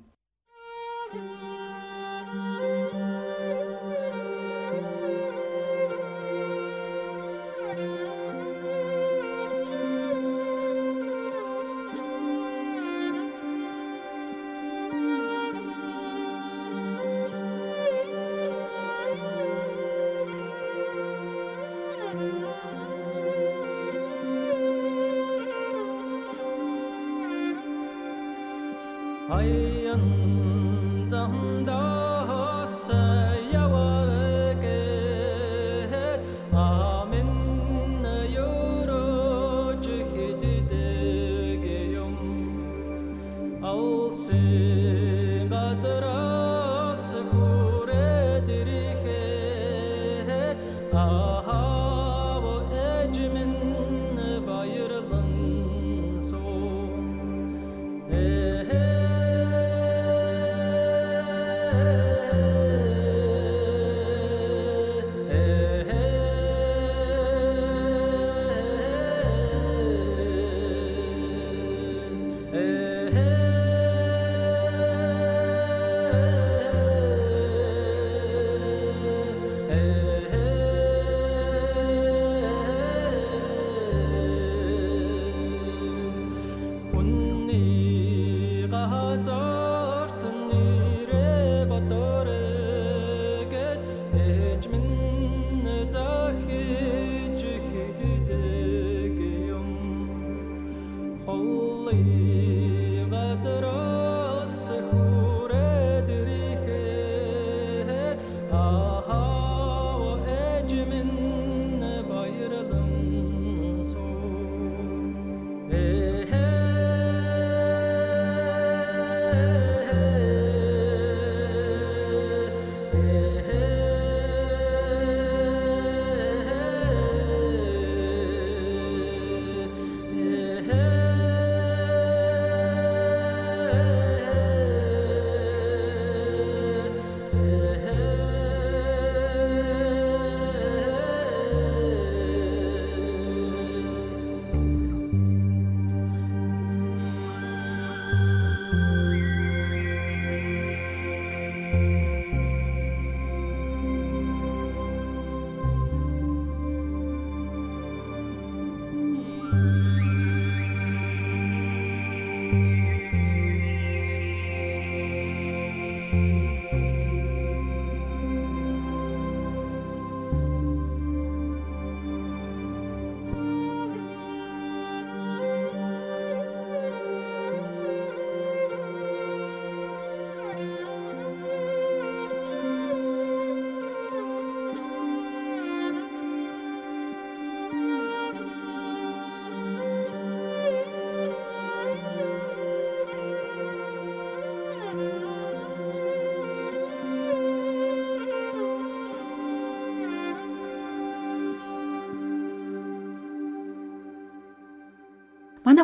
[29.30, 29.82] Манай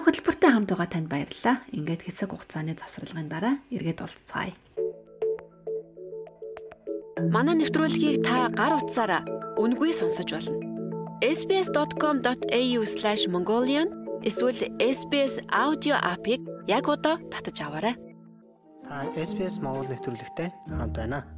[0.08, 1.68] хөтөлбөртэй хамт байгаа танд баярлалаа.
[1.76, 4.56] Ингээд хэсэг хугацааны завсралгын дараа эргээд уулзцаая.
[7.28, 9.28] Манай нэвтрүүлгийг та гар утсаараа
[9.60, 10.56] үнгүй сонсож болно.
[11.20, 13.92] sbs.com.au/mongolian
[14.24, 16.40] эсвэл SBS аудио апыг
[16.72, 18.00] яг одоо татаж аваарай.
[18.88, 21.37] Та SBS Монгол нэвтрүүлэгтэй хамт байна.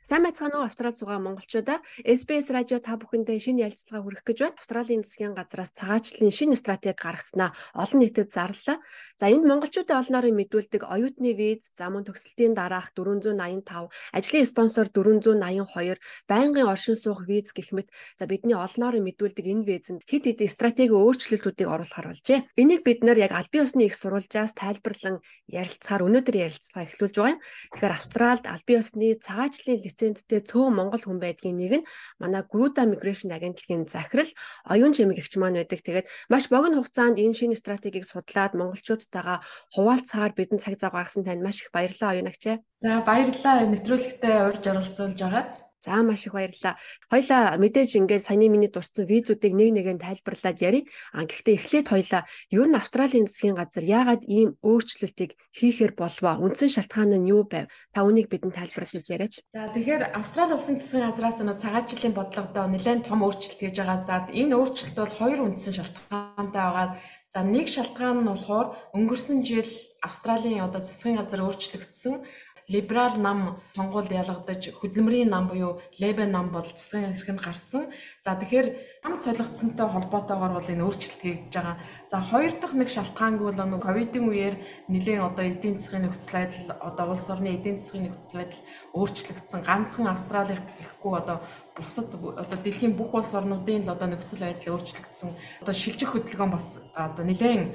[0.00, 4.56] Сайн байцгаана уу Австралид суугаа монголчуудаа SBS радио та бүхэндээ шинэ ярилцлага хүргэх гэж байна.
[4.56, 8.80] Австралийн засгийн газраас цагаачлалын шинэ стратеги гаргаснаа олон нийтэд зарлаа.
[9.20, 16.00] За энд монголчуудын олноорын мэдүүлдэг оюутны виз, за мөн төгсөлтийн дараах 485, ажлын спонсор 482,
[16.24, 20.96] байнгын оршин суух виз гэх мэт за бидний олноорын мэдүүлдэг энэ визэнд хэд хэдэн стратеги
[20.96, 22.48] өөрчлөлтүүдийг оруулахар болжээ.
[22.56, 27.34] Энийг бид нэр яг аль бие усны их сурвалжаас тайлбарлан ярилцахаар өнөөдөр ярилцлага эхлүүлж байгаа
[27.36, 27.40] юм.
[27.76, 31.88] Тэгэхээр Австралид аль бие усны цагаачлалын лицензтэй цөөн монгол хүн байдгийн нэг нь
[32.22, 34.30] манай Груда Migration агентлагийн захирал
[34.70, 35.82] оюун чимэгч маань байдаг.
[35.82, 39.42] Тэгээд маш богино хугацаанд энэ шинэ стратегийг судлаад монголчуудтайгаа
[39.74, 42.62] хуваалцахаар бидэн цаг зав гаргасан танд маш их баярлалаа оюун агчаа.
[42.78, 45.69] За баярлалаа нэвтрүүлэгтээ урьж оролцуулж байгаад.
[45.80, 46.76] За маш их баярлалаа.
[47.08, 50.84] Хоёлаа мэдээж ингээд саяны миний дурдсан визүүдийг нэг нэгээр тайлбарлаад ярив.
[51.16, 52.22] А гэхдээ эхлээд хоёлаа
[52.52, 56.36] ер нь Австралийн засгийн газар яагаад ийм өөрчлөлтийг хийхээр болвоо?
[56.44, 57.72] Үндсэн шалтгаан нь юу байв?
[57.96, 59.40] Та үнийг бидэнд тайлбарлаж яриач.
[59.56, 64.04] За тэгэхээр Австрали улсын засгийн газраас нөө цагаачлалын бодлогодоо нэлээд том өөрчлөлт хийж байгаа.
[64.04, 66.88] За энэ өөрчлөлт бол хоёр үндсэн шалтгаантай байгаа.
[67.30, 69.70] За нэг шалтгаан нь болохоор өнгөрсөн жил
[70.02, 72.26] Австралийн одоо засгийн газар өөрчлөгдсөн
[72.72, 73.38] либерал нам
[73.74, 77.90] сонгуульд ялгадаж хөдөлмөрийн нам буюу Лебен нам бол засгийн хэрхэнд гарсан.
[78.22, 78.68] За тэгэхээр
[79.02, 81.76] хамт солигдсонтой холбоотойгоор бол энэ өөрчлөлт хийж байгаа.
[82.06, 84.56] За хоёр дахь нэг шалтгаанг бол нэг ковидын үеэр
[84.86, 88.62] нэгэн одоо эдийн засгийн нөхцөл байдал одоо улс орны эдийн засгийн нөхцөл байдал
[88.94, 89.60] өөрчлөгдсөн.
[89.66, 91.38] Ганцхан Австралих гэхгүй одоо
[91.76, 95.30] бусад одоо дэлхийн бүх улс орнуудын одоо нөхцөл байдал өөрчлөгдсөн.
[95.62, 97.74] Одоо шилжих хөдөлгөөн бас одоо нэлээд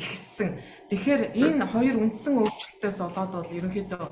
[0.00, 0.58] ихссэн.
[0.90, 4.04] Тэгэхээр энэ хоёр үндсэн өөрчлөлтөөс болоод бол ерөнхийдөө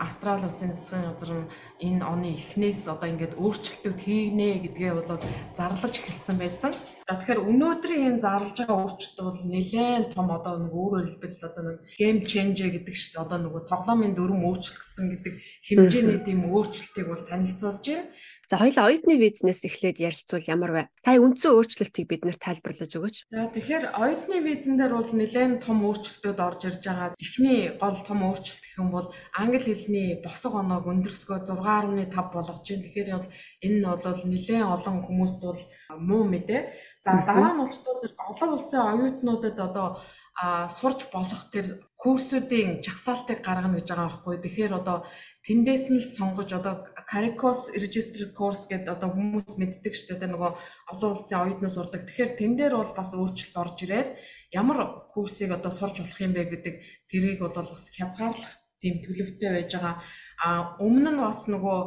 [0.00, 1.50] Австрали улсын засгийн газар нь
[1.84, 5.20] энэ оны эхнээс одоо ингээд өөрчлөлтүүд хийнэ гэдгээ бол
[5.52, 6.72] зарлаж эхэлсэн байсан.
[7.06, 11.62] За тэгэхээр өнөөдрийн энэ зарлж байгаа өөрчлөлт бол нэлээд том одоо нэг өөрөөр хэлбэл одоо
[11.68, 13.22] нэг game changer гэдэг шүү дээ.
[13.22, 15.34] Одоо нөгөө тоглоомын дүрм өөрчлөгдсөн гэдэг
[15.70, 18.10] хэмжээний тийм өөрчлөлтийг бол танилцуулж байна.
[18.46, 20.82] За хоёлаа оюутны визнес эхлээд ярилцвал ямар вэ?
[21.02, 23.16] Та үндсэн өөрчлөлтийг биднэрт тайлбарлаж өгөөч.
[23.26, 27.18] За тэгэхээр оюутны визэн дээр бол нэлээд том өөрчлөлтүүд орж ирж байгаа.
[27.18, 32.84] Эхний гол том өөрчлөлт гэх юм бол англи хэлний босго оноог өндөрсгөө 6.5 болгож байна.
[32.86, 33.28] Тэгэхээр бол
[33.66, 35.62] энэ нь бол нэлээд олон хүмүүст бол
[35.98, 36.62] муу мэдээ.
[37.02, 37.98] За дараа нь болохоор
[38.30, 39.98] олон улсын оюутнуудад одоо
[40.36, 44.36] а сурч болох тэр курсуудын жагсаалтыг гаргана гэж байгаа байхгүй.
[44.44, 45.08] Тэгэхээр одоо
[45.48, 50.52] тэндээс нь л сонгож одоо Caricos Registered Course гэдэг одоо хүмүүс мэддэг шүү дээ нөгөө
[50.92, 52.04] олон улсын оюутнууд сурдаг.
[52.04, 54.10] Тэгэхээр тэн дээр бол бас өөрчлөлт орж ирээд
[54.52, 56.74] ямар курсыг одоо сурч болох юм бэ гэдэг
[57.08, 60.04] тэрийг бол бас хязгаарлах тийм төлөвтэй байж байгаа.
[60.44, 61.78] А өмнө нь бас нөгөө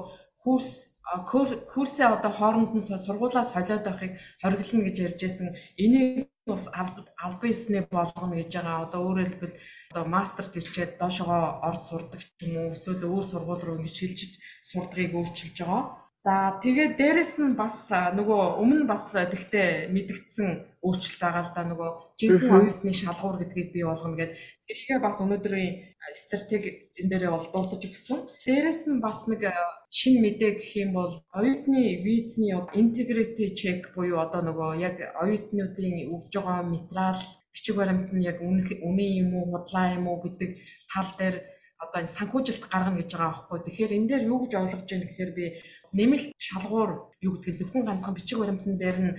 [0.42, 5.48] курс курсээ одоо хооронд нь сургуулаа солиод байхыг хориглоно гэж ярьж байсан.
[5.78, 8.84] Энийг бас албан ёсны болгоно гэж байгаа.
[8.86, 9.56] Одоо өөрөөр хэлбэл
[9.92, 14.34] одоо мастерт ирчээд доошогоо орж сурдаг ч юм уу эсвэл өөр сургууль руу ингэж шилжиж
[14.70, 16.09] сурдгийг өөрчилж байгаа.
[16.20, 21.90] За тэгээд дээрэс нь бас нөгөө өмнө бас тэгтээ мэдгдсэн өөрчлөлт байгаа л да нөгөө
[22.20, 24.36] жинхэнэ оюутны шалгуур гэдгийг бий болгоно гэд
[24.68, 28.20] тэрийгээ бас өнөөдрийн стратеги энэ дээрээ бол дуудаж өгсөн.
[28.44, 29.48] Дээрэс нь бас нэг
[29.88, 36.36] шин мэдээ гэх юм бол оюутны визний integrity check буюу одоо нөгөө яг оюутнуудын өгж
[36.36, 37.20] байгаа материал
[37.56, 38.68] бичиг баримт нь яг үнэн
[39.24, 40.52] юм уу, худлаа юм уу гэдэг
[40.92, 41.36] тал дээр
[41.80, 43.60] одоо санхүүжилт гаргана гэж байгаа байхгүй.
[43.64, 45.46] Тэгэхээр энэ дээр юу гэж ойлгож байна гэхээр би
[45.94, 49.14] нэмэлт шалгуур юу гэдгийг зөвхөн ганцхан бичиг баримтан дээр нь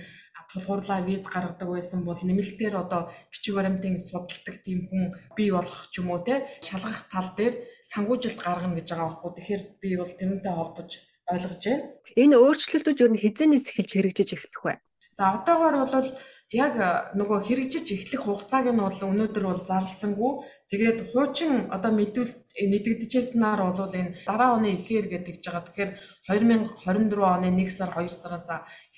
[0.51, 3.01] тулгуурлаа виз гаргадаг байсан бол нэмэлтээр одоо
[3.31, 5.03] бичиг баримтын судалдаг тийм хүн
[5.37, 7.53] бий болох ч юм уу те шалгах тал дээр
[7.87, 9.31] сангуужилт гаргана гэж байгаа байхгүй.
[9.35, 10.89] Тэгэхээр би бол тэрнтэй холбож
[11.31, 11.87] ойлгож байна.
[12.19, 14.73] Энэ өөрчлөлтүүд ер нь хизэнээс эхэлж хэрэгжиж эхлэх вэ?
[15.15, 16.09] За одоогоор бол
[16.51, 16.75] яг
[17.15, 20.31] нөгөө хэрэгжиж эхлэх хугацааг нь бол өнөөдөр бол зарлсангүй.
[20.67, 22.31] Тэгээд хуучин одоо мэдүүл
[22.71, 25.63] мэдэгдэжсэнээр бол энэ дараа оны ихээр гэдэг гэж байгаа.
[25.71, 25.91] Тэгэхээр
[26.27, 28.47] 2024 оны 1 сар 2 сараас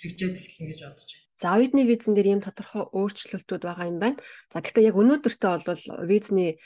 [0.01, 1.23] хэрэгжээд эхэлнэ гэж бодож байна.
[1.41, 4.17] За оюутны визэн дээр ийм тодорхой өөрчлөлтүүд байгаа юм байна.
[4.49, 6.57] За гэхдээ яг өнөөдөртөө бол визний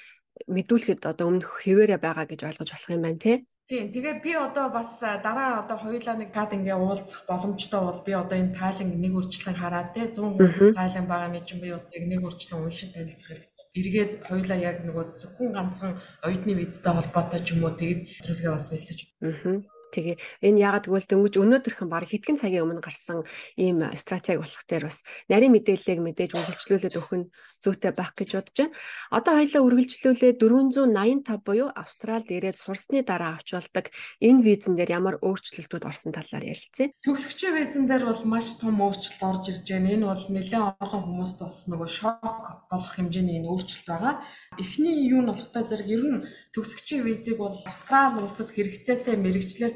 [0.46, 3.38] мэдүүлэхэд одоо өмнөх хэвээрээ байгаа гэж ойлгож болох юм байна тий.
[3.68, 3.92] Тийм.
[3.92, 8.38] Тэгээд би одоо бас дараа одоо хоёулаа нэг гад ингээ уулзах боломжтой бол би одоо
[8.40, 12.24] энэ тайлан нэг үржлэн хараад те 100% тайлан байгаа юм чинь би бас яг нэг
[12.24, 13.52] үржлэн уншиж танилцах хэрэгтэй.
[13.78, 18.68] Эргээд хоёулаа яг нөгөө зөвхөн ганцхан оюутны визтэй холбоотой ч юм уу тэгж төлөвлөгөө бас
[18.72, 19.00] бэлдэж.
[19.20, 19.77] Аа.
[19.94, 23.24] Тэгээ энэ ягаад гэвэл дөнгөж өнөөдөрхөн баг хэдхэн цагийн өмнө гарсан
[23.56, 27.30] ийм стратеги болох дээр бас нарийн мэдээллийг мэдээж үргэлжлүүлээд өгөх нь
[27.64, 28.76] зүйтэй байх гэж бодож байна.
[29.12, 33.86] Одоо хоёлаа үргэлжлүүлээ 485 буюу Австралид ирээд сурсны дараа авч болдог
[34.22, 36.94] энэ визэн дээр ямар өөрчлөлтүүд орсон талаар ярилцъя.
[37.02, 39.94] Төгсөгчийн визэн дээр бол маш том өөрчлөлт орж ирж байна.
[39.96, 42.22] Энэ бол нэлээд олон хүмүүст бас нөгөө шок
[42.70, 44.14] болох хэмжээний энэ өөрчлөлт байгаа.
[44.62, 49.16] Эхний юу нь болохтой зэрэг ер нь төгсөгчийн визийг бол Австрали улсад хэрэгцээтэй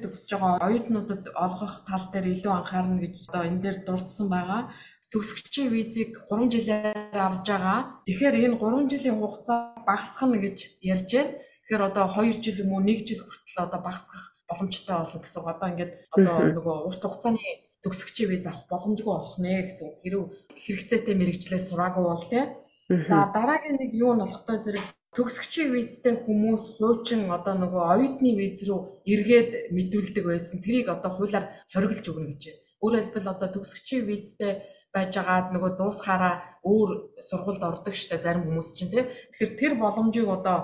[0.01, 4.61] мэрэгчлэр төгсөж байгаа оюутнуудад олгох тал дээр илүү анхаарна гэж одоо энэ дээр дурдсан байгаа
[5.11, 7.79] төгсөгчийн визийг 3 жилээр авж байгаа.
[8.07, 11.35] Тэгэхээр энэ 3 жилийн хугацаа багасгах гэж ярьж байна.
[11.67, 15.43] Тэгэхээр одоо 2 жил юм уу 1 жил хүртэл одоо багасгах боломжтой болно гэсэн.
[15.51, 17.43] Одоо ингээд одоо нөгөө урт хугацааны
[17.83, 19.87] төгсөгчийн виз авах боломжгүй болох нэ гэсэн.
[19.99, 20.23] Хэрэг
[20.63, 22.45] хэрэгцээтэй мэрэгчлэр сураагүй бол тий.
[23.09, 24.85] За дараагийн нэг юу нь болохтой зэрэг
[25.15, 30.63] төгсөгчийн визтэй хүмүүс хуучин одоо нөгөө оюутны виз рүү эргээд мэдүүлдэг байсан.
[30.63, 32.63] Тэрийг одоо хуулиар хориглож өгнө гэж байна.
[32.79, 34.51] Өөрөөр хэлбэл одоо төгсөгчийн визтэй
[34.95, 36.89] байж байгаад нөгөө дуусахаараа өөр
[37.27, 39.03] сургуульд ордог штэ зарим хүмүүс чинь тий.
[39.35, 40.57] Тэгэхээр тэр боломжийг одоо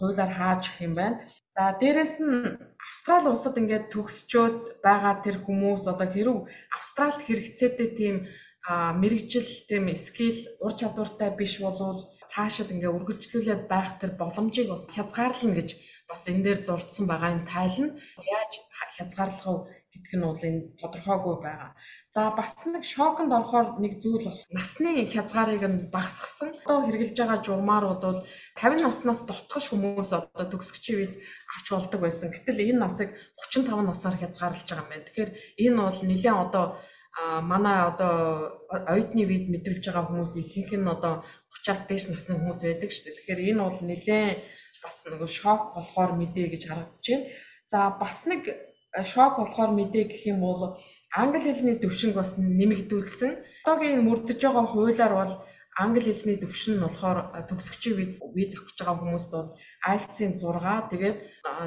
[0.00, 1.20] хуулиар хааж өгөх юм байна.
[1.52, 8.16] За дээрэс нь Австрали улсад ингээд төгсчөөд байгаа тэр хүмүүс одоо хэрв Австралид хэрэгцээтэй тийм
[9.00, 15.58] мэрэгжил тийм скил ур чадвартай биш болвол цаашид ингээ үргэлжлүүлээд байх тэр боломжийг бас хязгаарлана
[15.58, 15.70] гэж
[16.10, 18.52] бас энэ дээр дурдсан байгаа энэ тайлна яаж
[18.96, 21.70] хязгаарлах вэ гэдг нь бол энэ тодорхойгүй байгаа.
[22.14, 26.50] За бас нэг шоконд орохоор нэг зүйл бол насны хязгаарыг нь багасгасан.
[26.62, 28.22] Одоо хэрэгжилж байгаа журмаар бол
[28.54, 31.12] 50 наснаас дотгош хүмүүс одоо төгсгчийн виз
[31.54, 32.30] авч болдог байсан.
[32.30, 33.08] Гэтэл энэ насыг
[33.50, 35.06] 35 насаар хязгаарлаж байгаа юм байна.
[35.06, 35.30] Тэгэхээр
[35.66, 36.64] энэ бол нэлээд одоо
[37.18, 38.14] манай одоо
[38.70, 43.16] оюутны виз мэдрүүлж байгаа хүмүүс ихэнх нь одоо 30-аас дээш насны хүмүүс байдаг шүү дээ.
[43.18, 44.38] Тэгэхээр энэ бол нэлээд
[44.82, 47.26] бас нэг шок болохоор мэдээ гэж харагдаж байна.
[47.66, 48.42] За бас нэг
[49.04, 50.78] шок болохоор мэдээ гэх юм бол
[51.14, 53.32] англи хэлний төвшинг бас нэмэгдүүлсэн.
[53.66, 55.34] Одоогийн мөрдөж байгаа хуулиар бол
[55.76, 57.18] англи хэлний төвшин нь болохоор
[57.50, 59.48] төгсөгчийн виз виз авч байгаа хүмүүст бол
[59.86, 61.18] IELTS-ийн 6 тэгээд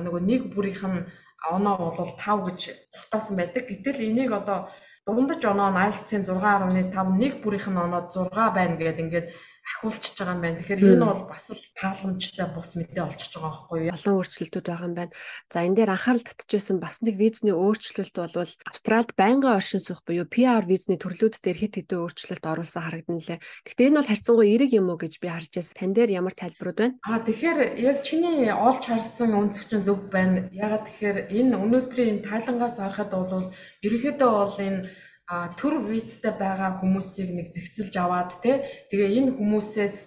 [0.08, 1.08] нөгөө нэг бүрийнх нь
[1.52, 2.60] оноо бол 5 гэж
[2.96, 3.68] тогтоосон байдаг.
[3.68, 4.72] Гэтэл энийг одоо
[5.06, 9.28] дундаж оноо нь IELTS-ийн 6.5 нэг бүрийнх нь оноо 6 байна гэдэг ингээд
[9.64, 10.60] ахиулчихж байгаа юм байна.
[10.60, 13.96] Тэгэхээр энэ бол бас л тааламжтай бус мэдээ олчиж байгаа байхгүй юу?
[13.96, 15.14] Олон өөрчлөлтүүд байгаа юм байна.
[15.48, 20.28] За энэ дээр анхаарал татчихсан бас нэг визний өөрчлөлт бол Австралид байнгын оршин суух буюу
[20.28, 23.40] PR визний төрлүүд дээр хэд хэдэн өөрчлөлт оруулсан харагдана лээ.
[23.64, 25.76] Гэхдээ энэ бол харьцангуй эерэг юм уу гэж би харж байсан.
[25.80, 26.96] Тан дээр ямар тайлбарууд байна?
[27.08, 30.52] Аа тэгэхээр яг чиний олж харсан өнцгч зөв байна.
[30.52, 34.92] Ягаад тэгэхээр энэ өнөөдрийн тайлангаас харахад бол ерөнхийдөө бол энэ
[35.30, 39.98] төр визтэй байгаа хүмүүсийг нэг зэгцэлж аваад те тэгээ энэ хүмүүсээс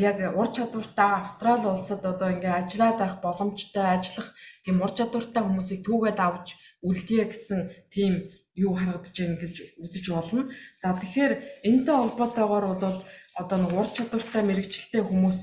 [0.00, 4.32] яг ур чадвартай Австрали улсад одоо ингээ ажиллаад байх боломжтой ажиллах
[4.64, 7.60] тийм ур чадвартай хүмүүсийг түүгээд авч үлдээ гэсэн
[7.92, 9.54] тийм юу харагдаж байна гэж
[9.84, 10.48] үзэж болно.
[10.80, 11.32] За тэгэхээр
[11.68, 12.98] энэтэй холбоотойгоор бол
[13.36, 15.38] одоо нэг ур чадвартай мэрэгчлээ хүмүүс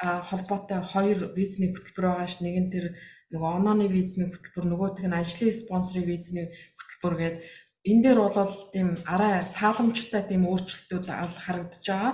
[0.00, 2.40] холбоотой хоёр визний хөтөлбөр байгаа ш.
[2.40, 2.86] Нэг нь тэр
[3.32, 7.40] нөгөө онооны визний хөтөлбөр, нөгөөх нь ажлын спонсорын визний хөтөлбөр гэдэг
[7.88, 12.12] энэ дээр бол тийм арай тааламжтай тийм өөрчлөлтүүд харагдаж байгаа.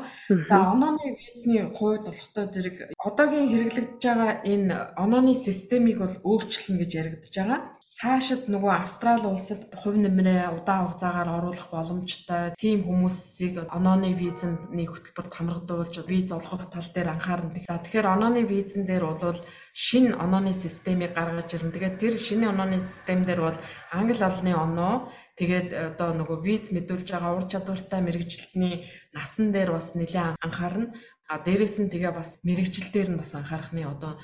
[0.49, 2.77] За онооны визний хувьд болохтой зэрэг
[3.09, 7.61] одоогийн хэрэглэгдэж байгаа энэ онооны системийг бол өөрчлөн гэж яригдж байгаа.
[7.97, 15.33] Цаашид нөгөө Австрали улсад хувь нэмрээ удаан хугацаагаар оруулах боломжтой тийм хүмүүсийг онооны визний хөтөлбөрт
[15.33, 17.65] хамрагдуулж виз олгох тал дээр анхаарна.
[17.65, 19.41] За тэгэхээр онооны визэн дээр бол
[19.73, 21.73] шинэ онооны системийг гаргаж ирнэ.
[21.73, 23.59] Тэгээд тэр шинэ онооны систем дээр бол
[23.89, 24.95] англи олны оноо
[25.37, 30.97] Тэгээд э, одоо нөгөө виз мэдүүлж байгаа ур чадвартай мэрэгжилтний насан дээр бас нэлээд анхаарна.
[31.29, 34.17] А дээрэс нь тэгээ бас мэрэгжил дээр нь бас анхаарахны одоо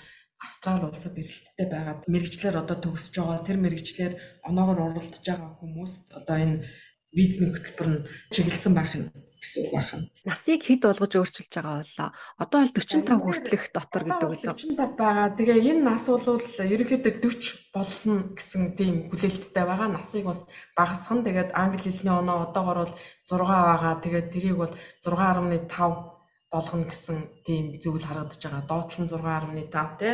[0.42, 6.36] Австрали улсад эрэлттэй байгаад мэрэгчлэр одоо төгсөж байгаа тэр мэрэгчлэр оноогоор оролдож байгаа хүмүүс одоо
[6.42, 6.66] энэ
[7.14, 8.04] визний хөтөлбөр нь
[8.34, 9.06] чиглэсэн байх нь
[9.42, 10.06] гэсэн үг байна.
[10.22, 12.08] Насыг хэд болгож өөрчилж байгаа боллоо.
[12.38, 14.54] Одоо бол 45 хүртэлх дотор гэдэг үлээ.
[14.78, 15.28] 45 байгаа.
[15.34, 19.88] Тэгээ энэ нас бол ерөнхийдөө 40 болно гэсэн тийм хүлээлттэй байгаа.
[19.90, 20.46] Насыг бас
[20.78, 22.94] багасгах нь тэгээд англи хэлний оноо одоогор бол
[23.26, 23.94] 6 байгаа.
[23.98, 26.12] Тэгээд тэрийг бол 6.5
[26.52, 28.62] болгоно гэсэн тийм зүйл харагдаж байгаа.
[28.70, 30.10] Доотлон 6.5 те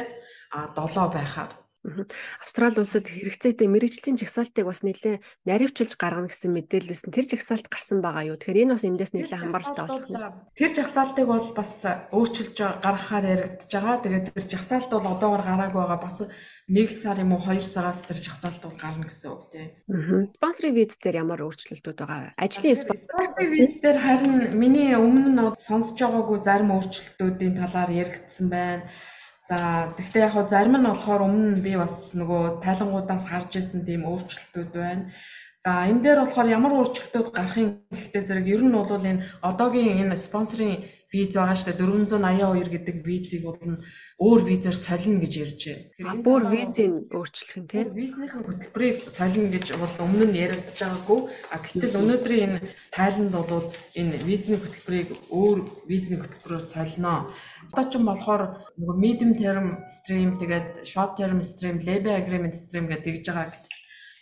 [0.50, 1.52] а 7 байхаар
[2.42, 7.14] Австрали улсад хэрэгцээтэй мэрэгжлийн жагсаалтыг бас нэлээд наривчилж гаргана гэсэн мэдээлэл байсан.
[7.14, 8.36] Тэр жагсаалт гарсан байгаа юу?
[8.36, 10.18] Тэгэхээр энэ бас эндээс нэлээд хамааралтай болох нь.
[10.58, 11.72] Тэр жагсаалтыг бол бас
[12.10, 14.02] өөрчилж гаргахаар яригдж байгаа.
[14.02, 16.02] Тэгээд тэр жагсаалт бол одоогор гараагүй байгаа.
[16.02, 16.18] Бас
[16.66, 19.70] нэг сар юм уу хоёр сараас тэр жагсаалт бол гарна гэсэн үг тийм.
[20.34, 22.42] Спонсорын виз дээр ямар өөрчлөлтүүд байгаа вэ?
[22.42, 28.84] Ажлын спонсорын виз дээр харин миний өмнө нь сонсож байгаагүй зарим өөрчлөлтүүдийн талаар яригдсан байна
[29.48, 34.04] За тэгвэл яг хоо зарим нь болохоор өмнө би бас нөгөө тайлангуудаас харж исэн тийм
[34.04, 35.08] өөрчлөлтүүд байна.
[35.64, 40.20] За энэ дээр болохоор ямар өөрчлөлтүүд гарахын гэхдээ зэрэг ер нь бол энэ одоогийн энэ
[40.20, 43.82] спонсорын виз байгаа шүү дээ 482 гэдэг визийг бол нь
[44.20, 45.62] өөр визээр солино гэж ярьж
[45.98, 46.22] байна.
[46.26, 47.86] Бүр визийн өөрчлөх нь тийм.
[47.96, 51.20] Визийнхээ хөтөлбөрийг солино гэж бол өмнө нь яригдж байгаагүй.
[51.54, 52.58] А гэтэл өнөөдрийн энэ
[52.92, 57.32] тайланд бол энэ визний хөтөлбөрийг өөр визний хөтөлбөрөөр солино
[57.68, 58.42] Одоо ч юм болохоор
[58.80, 63.52] нөгөө medium term stream тэгээд short term stream, labor agreement stream гэдэг тэгж байгаа.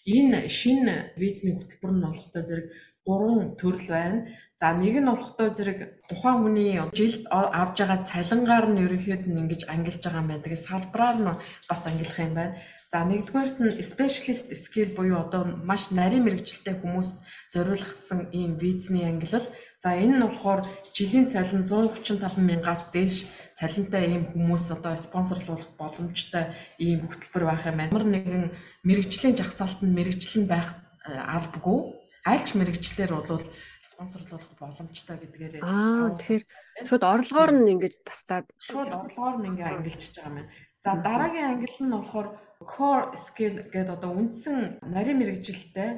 [0.07, 2.67] Энэ шинэ визний хөтөлбөр нь болохтой зэрэг
[3.07, 4.27] гурван төрөл байна.
[4.61, 5.79] За нэг нь болохтой зэрэг
[6.09, 10.45] тухайн хүний жилд авж байгаа цалингаар нь ерөнхийд нь ингэж ангилж байгаа юм байна.
[10.45, 11.31] Тэгээд салбараар нь
[11.71, 12.57] бас ангилах юм байна.
[12.91, 17.17] За нэгдүгээрт нь specialist skill буюу одоо маш нарийн мэрэгчлээ хүмүүст
[17.53, 19.47] зориулагдсан ийм визний ангилал.
[19.83, 20.61] За энэ нь болохоор
[20.97, 23.27] жилийн цалин 135 мянгаас дээш
[23.59, 27.93] цалинтай ийм хүмүүс одоо спонсорлуулах боломжтой ийм хөтөлбөр байх юм байна.
[27.93, 28.45] Ямар нэгэн
[28.87, 32.06] мэрэгжлийн жагсаалт нь мэрэгжил нь байх э, албагүй.
[32.27, 33.47] Альч мэрэгчлэр бол
[33.87, 36.45] спонсорлуулах боломжтой гэдгээр Аа тэгэхээр
[36.91, 40.51] шууд орлогоор нь ингэж таслаад шууд орлогоор нь ингээ ангилчихж байгаа юм байна.
[40.83, 42.29] За дараагийн англи нь болохоор
[42.73, 45.91] core skill гэдэг одоо үндсэн нарийн мэрэгжилтэй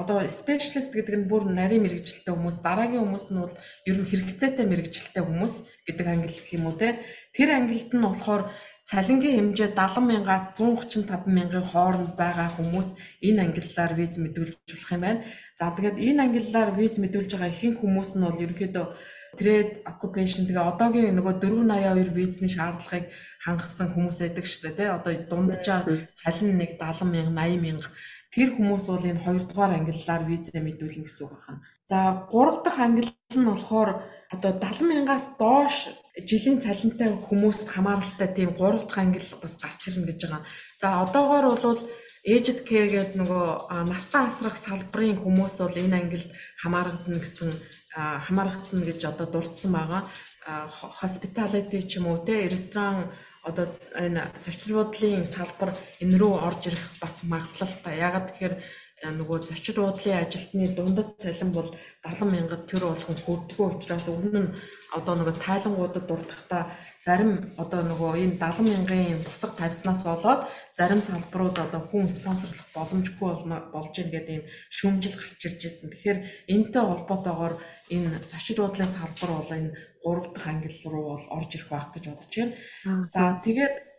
[0.00, 3.56] одоо specialist гэдэг нь бүр нарийн мэрэгжилтэй хүмүүс дараагийн хүмүүс нь бол
[3.90, 5.54] ер нь хэрэгцээтэй мэрэгжилтэй хүмүүс
[5.86, 7.02] гэдэг англи гэх юм уу те.
[7.34, 8.42] Тэр англид нь болохоор
[8.90, 12.88] цалингийн хэмжээ 70 мянгаас 135 мянган хооронд байгаа хүмүүс
[13.22, 15.22] энэ ангиллаар виз мэдүүлж болох юм байна.
[15.58, 18.86] За тэгээд энэ ангиллаар виз мэдүүлж байгаа ихэнх хүмүүс нь бол ерөнхийдөө
[19.38, 23.06] trade occupation тэгээ одоогийн нөгөө 482 визний шаардлагыг
[23.46, 25.84] хангасан хүмүүс байдаг шүү дээ тий одоо дунджаар
[26.18, 27.88] цалин нэг 70 мянга 80 мянга
[28.34, 31.62] тэр хүмүүс бол энэ хоёрдугаар ангиллаар визээ мэдүүлнэ гэсэн үг байна.
[31.90, 31.98] За
[32.30, 33.90] гурав дахь ангилал нь болохоор
[34.34, 35.90] одоо 70 мянгаас доош
[36.28, 40.42] жилийн цалинтай хүмүүст хамааралтай тийм 3 дахь ангил бас гарч ирнэ гэж байгаа.
[40.80, 41.80] За одоогоор бол
[42.26, 43.46] aged care гэдэг нөгөө
[43.88, 47.50] настан асрах салбарын хүмүүс бол энэ ангилд хамаарагдана гэсэн
[47.96, 50.02] хамаарагдана гэж одоо дурдсан байгаа.
[51.00, 53.08] Hospitality ч юм уу те ресторан
[53.42, 57.96] одоо энэ зочид буудлын салбар энэ рүү орж ирэх бас магадлалтай.
[57.96, 58.54] Ягаад тэгэхээр
[59.00, 61.72] нөгөө зочид буудлын ажилтны дундад цалин бол
[62.04, 64.54] 70 мянгад төр болгон хүрдэггүй учраас өмнө нь
[64.92, 66.68] одоо нөгөө тайлангуудад дуртахта
[67.00, 73.30] зарим одоо нөгөө ийм 70 мянган босго тавьснаас болоод зарим салбарууд одоо хүн спонсорлох боломжгүй
[73.72, 75.88] болж ийн гэдэг ийм шүүмжил гарч ирж байсан.
[75.88, 76.18] Тэгэхээр
[76.52, 77.54] энэтэй холбоотойгоор
[77.88, 79.72] энэ зочид буудлын салбар бол энэ
[80.04, 82.54] 3 дахь ангил руу бол орж ирэх байх гэж бодож байна.
[83.12, 83.89] За тэгээд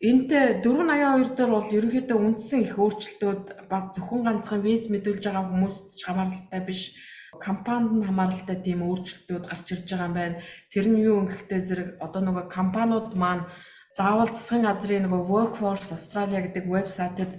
[0.00, 6.00] Энтэй 482 дээр бол ерөнхийдөө үндсэн их өөрчлөлтүүд бас зөвхөн ганцхан виз мэдүүлж байгаа хүмүүст
[6.00, 6.96] хамааралтай биш
[7.36, 10.40] компанид нь хамааралтай тийм өөрчлөлтүүд гарч ирж байгаа юм байна.
[10.72, 13.44] Тэр нь юу гэхтэй зэрэг одоо нөгөө компаниуд маань
[13.92, 17.32] заавал засгийн газрын нөгөө Workforce Australia гэдэг вебсайтад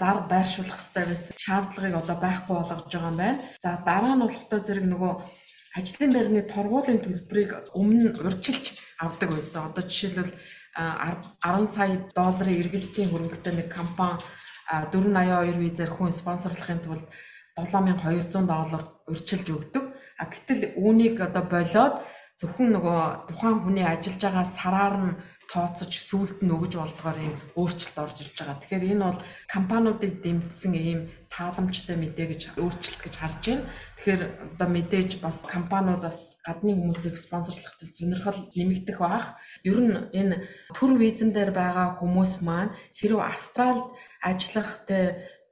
[0.00, 3.38] зар байршуулах хэрэгтэй байсан шаардлагыг одоо байхгүй болгож байгаа юм байна.
[3.60, 5.12] За дараа нь болохтой зэрэг нөгөө
[5.76, 8.66] ажлын байрны торгуулийн төлбөрийг өмнө нь урьдчилж
[9.04, 9.68] авдаг байсан.
[9.68, 10.32] Одоо жишээлбэл
[10.74, 14.18] 10 сая долларын эргэлтийн хөрөнгөтэй нэг компани
[14.90, 17.06] 482 визээр хүн спонсорлохын тулд
[17.56, 19.84] 7200 доллар урьдчилж өгдөг.
[20.18, 21.94] А гэтэл үүнийг одоо болоод
[22.40, 23.00] зөвхөн нөгөө
[23.30, 25.14] тухайн хүний ажиллаж байгаа сараар нь
[25.52, 28.58] тооцож сүулт нь өгж болдгоор ийм өөрчлөлт орж ирж байгаа.
[28.58, 31.00] Тэгэхээр энэ бол компаниудыг дэмжсэн ийм
[31.30, 33.68] тааламжтай мэдээ гэж өөрчлөлт гэж харж байна.
[34.00, 34.22] Тэгэхээр
[34.56, 39.36] одоо мэдээж бас компаниуд бас гадны хүмүүсийг спонсорлохтой сонирхол нэмэгдэх бах.
[39.64, 40.36] Ер нь энэ
[40.76, 43.88] төр визэн дээр байгаа хүмүүс маань хэрв Австралид
[44.20, 44.84] ажиллах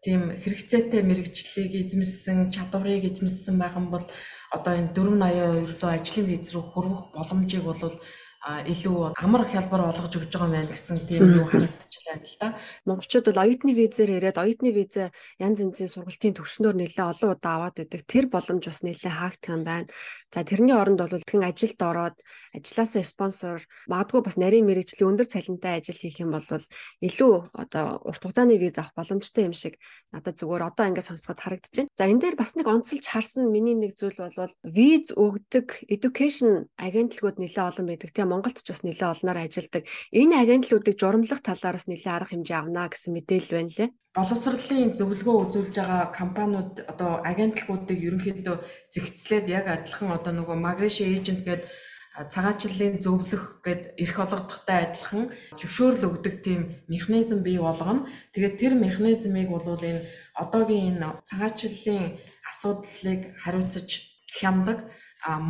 [0.02, 4.06] тийм хэрэгцээтэй мэрэгчлийг эзэмссэн, чадварыг эзэмссэн байгаа бол
[4.52, 7.96] одоо энэ 482 доо ажлын виз рүү хүрэх боломжийг бол
[8.42, 12.48] илүү амар хялбар болгож өгж байгаа юм байна гэсэн тийм юу харагдаж байна л да.
[12.90, 17.78] Монголчууд бол оюутны визээр ирээд оюутны виза янз янзын сургалтын төвшнөр нэлээ олон удаа аваад
[17.78, 18.02] байдаг.
[18.02, 19.86] Тэр боломж бас нэлээ хаагдах юм байна.
[20.34, 22.16] За тэрний оронд бол тэгэн ажилд ороод
[22.50, 28.22] ажилласаа спонсор магадгүй бас нарийн мэрэгжлийн өндөр цалинтай ажил хийх юм бол илүү одоо урт
[28.26, 29.78] хугацааны виз авах боломжтой юм шиг
[30.10, 31.94] надад зүгээр одоо ингээд сонсоход харагдаж байна.
[31.94, 34.34] За энэ дээр бас нэг онцолж харсан миний нэг зүйл бол
[34.66, 38.10] виз өгдөг education агентлагууд нэлээ олон байдаг.
[38.10, 39.84] Тийм Монголд ч бас нэлээд олноор ажилладаг.
[40.10, 43.88] Энэ агентлуудыг журамлах талаараас нэлээд арга хэмжээ авна гэсэн мэдээлэл байна лээ.
[44.16, 48.56] Боловсролын зөвлөгөө үзүүлж байгаа компаниуд одоо агентлагуудыг ерөнхийдөө
[48.92, 51.68] зэгцлээд яг адилхан одоо нөгөө migration agent гэдэг
[52.12, 56.60] цагаачлалын зөвлөх гэд эрх олгодохтой адилхан зөвшөөрөл өгдөг тийм
[56.92, 58.04] механизм бий болгоно.
[58.36, 60.04] Тэгээд тэр механизмыг бол энэ
[60.36, 62.20] одоогийн энэ цагаачлалын
[62.52, 63.88] асуудлыг хариуцаж
[64.28, 64.92] хяндаг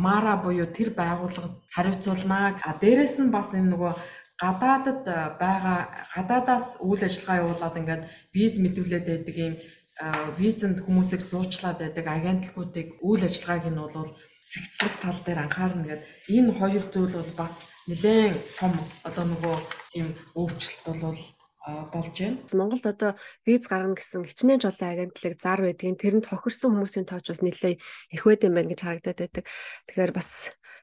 [0.05, 2.57] мара буюу тэр байгууллагад хариуцуулнаа.
[2.61, 3.93] А дээрэс нь бас энэ нөгөө
[4.41, 5.01] гадаадад
[5.39, 5.79] байгаа
[6.15, 8.03] гадаадаас үйл ажиллагаа явуулаад ингээд
[8.35, 9.53] виз мэдүүлээд байдаг юм
[10.37, 14.11] визэнд хүмүүсийг зуучлаад байдаг агентлагуудыг үйл ажиллагааг нь бол
[14.51, 17.53] цэгцлэх тал дээр анхаарна гэдэг энэ хоёр зүйл бол бас
[17.87, 18.73] нэлээд том
[19.07, 19.55] одоо нөгөө
[19.93, 20.07] тийм
[20.39, 21.19] өөрчлөлт бол
[21.63, 22.43] болж байна.
[22.51, 23.11] Монголд одоо
[23.47, 28.21] виз гаргана гэсэн хичнээн жолын агентлаг зар байдгийн тэрэнд хохирсон хүмүүсийн тооч бас нэлээд их
[28.27, 29.45] байд юм байна гэж харагдаад байдаг.
[29.87, 30.29] Тэгэхээр бас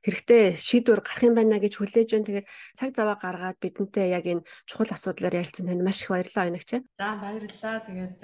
[0.00, 2.28] хэрэгтэй шийдвэр гарах юм байна гэж хүлээж байна.
[2.28, 2.46] Тэгээд
[2.80, 6.70] цаг заваа гаргаад бидэнтэй яг энэ чухал асуудлаар ярилцсан танд маш их баярлалаа өнөгч.
[6.96, 7.76] За баярлалаа.
[7.84, 8.16] Тэгээд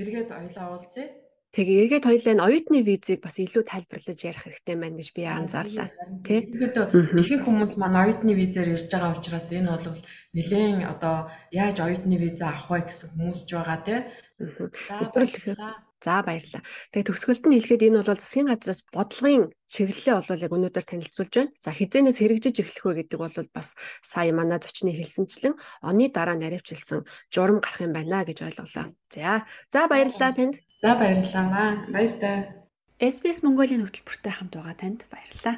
[0.00, 1.21] эргээд ойлаа уулзъя.
[1.52, 5.92] Тэгээ эргээд хоёлаа нь оюутны визийг бас илүү тайлбарлаж ярих хэрэгтэй байна гэж би анзаарлаа.
[6.24, 6.48] Тэ?
[6.48, 6.84] Ерөөдөө
[7.20, 10.00] ихэнх хүмүүс маань оюутны визээр ирж байгаа учраас энэ бол
[10.32, 14.08] нэлээд одоо яаж оюутны виза авах вэ гэсэн хүмүүс ч байгаа тэ.
[14.40, 15.91] Нэвтрүүлэх.
[16.02, 16.66] За баярлалаа.
[16.90, 21.54] Тэгээ төгсгөлд нь хэлэхэд энэ бол засгийн газраас бодлогын чиглэлээ бол яг өнөөдөр танилцуулж байна.
[21.62, 27.06] За хизээнээс хэрэгжиж эхлэх вэ гэдэг бол бас сая манай зочны хэлсэнчлэн оны дараа наривчилсан
[27.30, 28.90] журам гарах юм байна гэж ойлголоо.
[29.14, 30.58] За за баярлалаа танд.
[30.82, 31.86] За баярлалаа.
[31.86, 32.50] Баяртай.
[32.98, 35.56] SBS Mongolia хөтөлбөртэй хамт байгаа танд баярлалаа.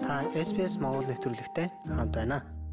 [0.00, 2.63] Та SBS Монгол нэвтрүүлэгтэй хамт байна.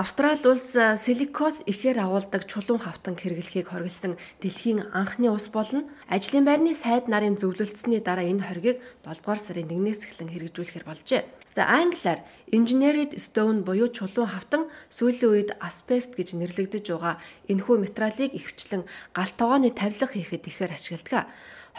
[0.00, 5.84] Австрали улс силикоз ихээр агуулдаг чулуун хавтан хэрэглэхийг хориглосон дэлхийн анхны улс болно.
[6.08, 11.22] Ажлын байрны сайд нарын зөвлөлдсөний дараа энэ хоргийг 7 дугаар сарын 1-ээс эхлэн хэрэгжүүлэхээр болжээ.
[11.52, 17.20] За англиар engineered stone буюу чулуун хавтан сүүлийн үед asbest гэж нэрлэгдэж байгаа
[17.52, 21.28] энэхүү материалыг ихвчлэн галт тогооны тавилга хийхэд ихээр ашигладаг.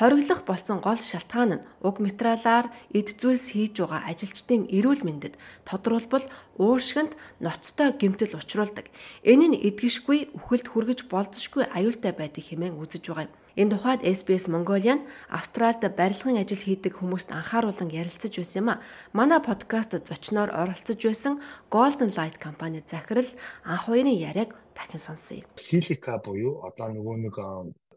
[0.02, 5.38] Хориглох болсон гол шалтгаан нь уг материалаар эд зүйлс хийж байгаа ажилчдын эрүүл мэндэд
[5.70, 6.26] тодруулбал
[6.58, 7.14] уушгинд
[7.46, 8.90] ноцтой гэмтэл учруулдаг.
[9.22, 13.34] Энэ нь эдгэшгүй үхэлд хүргэж болзошгүй аюултай байдаг хэмээн үзэж байгаа юм.
[13.62, 18.82] Энэ тухайд SBS Mongolian Австральд барилгын ажил хийдэг хүмүүст анхааруулan ярилцаж байсан юм а.
[19.14, 23.30] Манай подкаст зочноор оролцож байсан Golden Light компани захирал
[23.70, 25.46] анх хоёрын яриаг дахин сонсъё.
[25.54, 27.36] Силика буюу одоо нөгөө нэг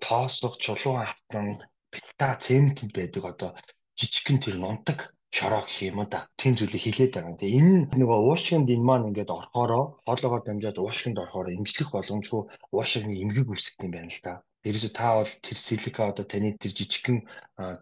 [0.04, 1.64] тоосох чулуун автан
[1.94, 3.50] бета цементэнд байдаг одоо
[3.98, 4.98] жижигхэн тэр нунтаг
[5.36, 6.20] шороо гэх юм да.
[6.40, 7.34] Тийм зүйлийг хилээд байгаа.
[7.38, 12.42] Тэгээ энэ нөгөө уушгинд энэ маань ингээд орхороо хоолоогоор дамжаад уушгинд орохоор имжлэх боломжгүй
[12.76, 14.32] уушгины эмгэг үүсгэх юм байна л да.
[14.68, 17.18] Ерөөсө та бол тэр силика одоо таны тэр жижигхэн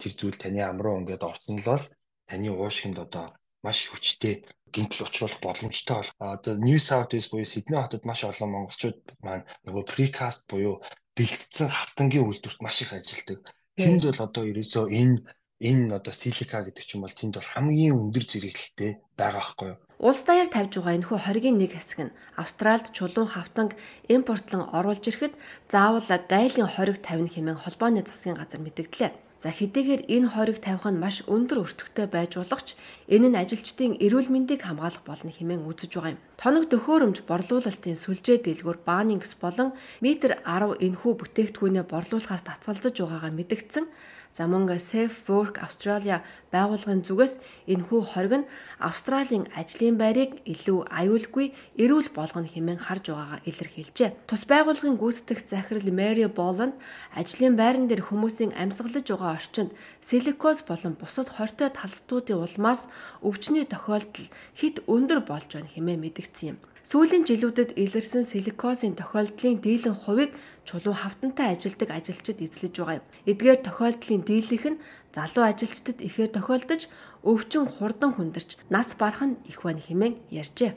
[0.00, 1.84] тэр зүйл таны ам руу ингээд орсон л бол
[2.28, 3.24] таны уушгинд одоо
[3.64, 4.34] маш хүчтэй
[4.74, 9.44] гинтл учруулах боломжтой бол одоо New South Wales буюу Сидней хотод маш олон монголчууд маань
[9.64, 10.74] нөгөө precast буюу
[11.16, 13.40] бэлтгэсэн хавтангийн үйлдвэрт маш их ажилладаг
[13.78, 15.16] Тэнд бол одоо ерөөсөө энэ
[15.62, 19.78] энэ одоо силика гэдэг ч юм бол тэнд бол хамгийн өндөр зэрэглэлтэй байгаа байхгүй юу?
[20.02, 23.78] Улс даяар тавьж байгаа энэхүү хоргийн нэг хэсэг нь Австральд чулуун хавтанг
[24.10, 25.34] импортлон оруулж ирэхэд
[25.72, 29.10] заавал гайлын хориг тавина хэмээн холбооны засгийн газар мэдгдлээ.
[29.42, 32.78] За хэдийгээр энэ хориг тавих нь маш өндөр өртөгтэй байж болох ч
[33.10, 36.22] энэ нь ажилчдын эрүүл мэндийг хамгаалах болно хэмээн үзэж байгаа юм.
[36.38, 43.84] Тоног төхөөрөмж борлуулалтын сүлжээ дэлгүүр Baanings болон метр 10 энэхүү бүтээгдэхүүнээ борлуулахаас татгалзаж байгаагаа мэдгдсэн
[44.32, 47.34] За мөн Safe Work Australia байгууллагын зүгээс
[47.68, 48.48] энэхүү хориг нь
[48.80, 54.10] Австралийн ажлын байрыг илүү аюулгүй эрүүл болгоно хэмээн харж байгаагаа илэрхийлжээ.
[54.24, 56.72] Тус байгууллагын гүйцэтгэх захирал Mary Boland
[57.12, 62.88] ажлын байран дээр хүмүүсийн амьсгалж байгаа орчинд силикоз болон бусад хортой талцтуудын улмаас
[63.20, 66.58] өвчний тохиолдол хэд өндөр болж байна хэмээн мэдгдсэн юм.
[66.82, 70.34] Сүүлийн жилүүдэд илэрсэн силикозын тохиолдлын дийлэн хувийг
[70.68, 73.06] чулуу хавтантай ажилдаг ажилчид эзлэж байгаа юм.
[73.30, 74.82] Эдгээр тохиолдлын дийлэнх нь
[75.14, 76.82] залуу ажилчдад ихээр тохиолдож
[77.30, 80.72] өвчин хурдан хүндэрч нас барах нь их байна хэмээн ярьжээ.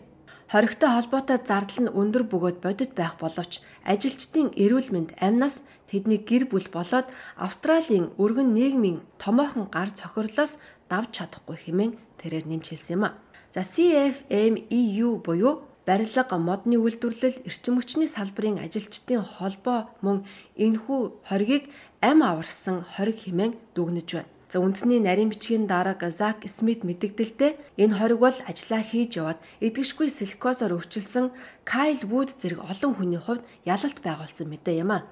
[0.51, 6.45] Хоригтой холбоотой зардал нь өндөр бөгөөд бодит байх боловч ажилчдын эрүүл мэнд амнаас тэдний гэр
[6.51, 7.09] бүл болоод
[7.45, 13.17] Австралийн өргөн нийгмийн томоохон гар цохирлоос давж чадахгүй хэмээн тэрээр нэмж хэлсэн юм а.
[13.53, 20.25] За CFMEU буюу барилга, модны үйлдвэрлэл, эрчим хүчний салбарын ажилчдын холбоо мөн
[20.57, 21.69] энэхүү хоргийг
[22.01, 24.33] ам аварсан хориг хэмээн дүгнэж байна.
[24.49, 30.09] За үндэсний нарийн бичгийн дарга Зак Смит мэдэгдэлтэй энэ хориг бол ажиллаа хийж яваад эдгэшгүй
[30.09, 31.33] силикозоор өвчлсөн
[31.65, 35.05] Кайл Вуд зэрэг олон хүний хувьд ялалт байгуулсан мэдээ юм а.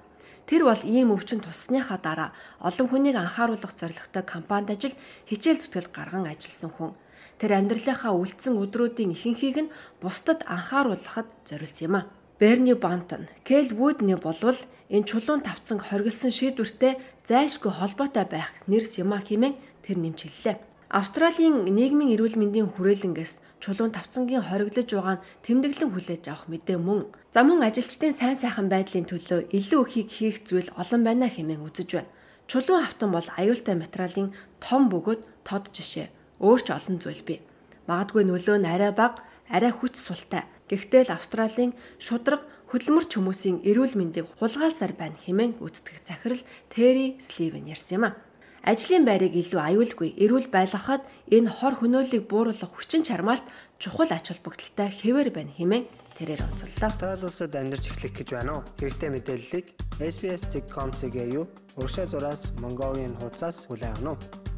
[0.45, 2.29] Тэр бол ийм өвчин туссныхаа дараа
[2.61, 4.93] олон хүнийг анхааруулах зорилготой компанид ажил
[5.29, 6.91] хичээл зүтгэл гарган ажилласан хүн
[7.39, 12.01] тэр амьдралынхаа үлдсэн өдрүүдийн ихэнхийг нь бусдад анхааруулахад зориулсан юм а.
[12.39, 14.59] Берни Бантон, Кел Вудны болвол
[14.89, 19.55] энэ чулуун тавцан хоригдсан шийдвэртэй зайлшгүй холбоотой байх нэрс юм а хэмээн
[19.85, 20.57] тэр нэмж хэллээ.
[20.89, 26.99] Австралийн нийгмийн эрүүл мэндийн хүрээлэнгээс чулуун тавцангийн хоригдож байгаа нь тэмдэглэн хүлээж авах мэдээ мөн.
[27.33, 31.89] За мөн ажилчдын сайн сайхан байдлын төлөө илүү ихийг хийх зүйл олон байна хэмээн үзэж
[31.95, 32.13] байна.
[32.49, 36.07] Чулуун автан бол аюултай материалын том бөгөөд тод жишээ
[36.43, 37.39] өөр ч олон зүйл бий.
[37.87, 40.43] Магадгүй нөлөө нь арай бага, арай хүч султай.
[40.67, 41.71] Гэхдээ л Австралийн
[42.03, 48.17] шудраг хөдөлмөрч хүмүүсийн эрүүл мэндийг хулгайлсаар байна хэмээн гүйцэтгэх захирал Терри Сливен ярьсан юм а.
[48.63, 53.43] Ажлын байрыг илүү аюулгүй эрүүл байлгахад энэ хор хөнөөллийг бууруулах хүчин чармаалт
[53.77, 55.85] чухал ач холбогдолтой хэвээр байна хэмээн
[56.15, 56.87] тэрээр онцоллоо.
[56.87, 58.63] Австрали улсад амьдарч эхлэх гэж байна уу?
[58.79, 59.65] Хэрэгтэй мэдээллийг
[59.99, 64.52] SBS.com.cg-ийн урагшаа зураас Mongolian хуудасаас хүлээн авах нь.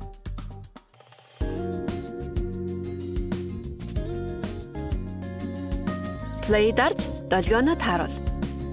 [6.46, 8.14] Play дарж долгионо тааруул.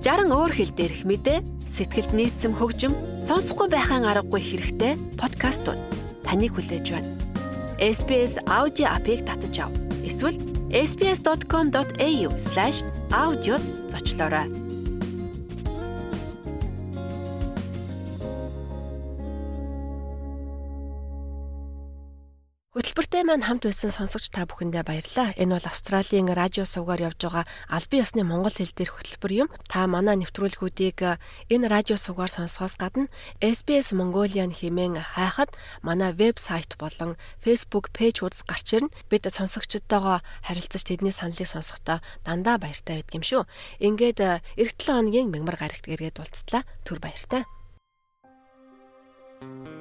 [0.05, 1.41] 60 өөр хэл дээрх мэдээ,
[1.73, 2.93] сэтгэлд нийцэм хөгжим,
[3.25, 5.81] сонсохгүй байхын аргагүй хэрэгтэй подкастууд
[6.21, 7.09] таныг хүлээж байна.
[7.81, 9.73] SBS аудио апыг татаж ав.
[10.05, 10.37] Эсвэл
[10.69, 13.57] sbs.com.au/audio
[13.89, 14.62] зочлоорой.
[22.73, 25.37] Хөтөлбөртэй маань хамт байсан сонсогч та бүхэндээ баярлалаа.
[25.37, 29.49] Энэ бол Австралийн радио сувгаар явж байгаа албан ёсны монгол хэл дээрх хөтөлбөр юм.
[29.69, 31.21] Та манай нэвтрүүлгүүдийг
[31.53, 33.13] энэ радио сувгаар сонсохоос гадна
[33.45, 35.53] SBS Mongolian хэмээн хайхад
[35.85, 38.89] манай вебсайт болон Facebook пэйж хуудас гарч ирнэ.
[39.13, 43.45] Бид сонсогчдтойгоо харилцаж тэдний саналыг сонсохдоо дандаа баяртай байдаг юм шүү.
[43.85, 46.65] Ингээд эх 7 хоногийн мягмар гарагт эргээд уулзтлаа.
[46.89, 47.45] Түр баяртай.
[49.43, 49.72] thank you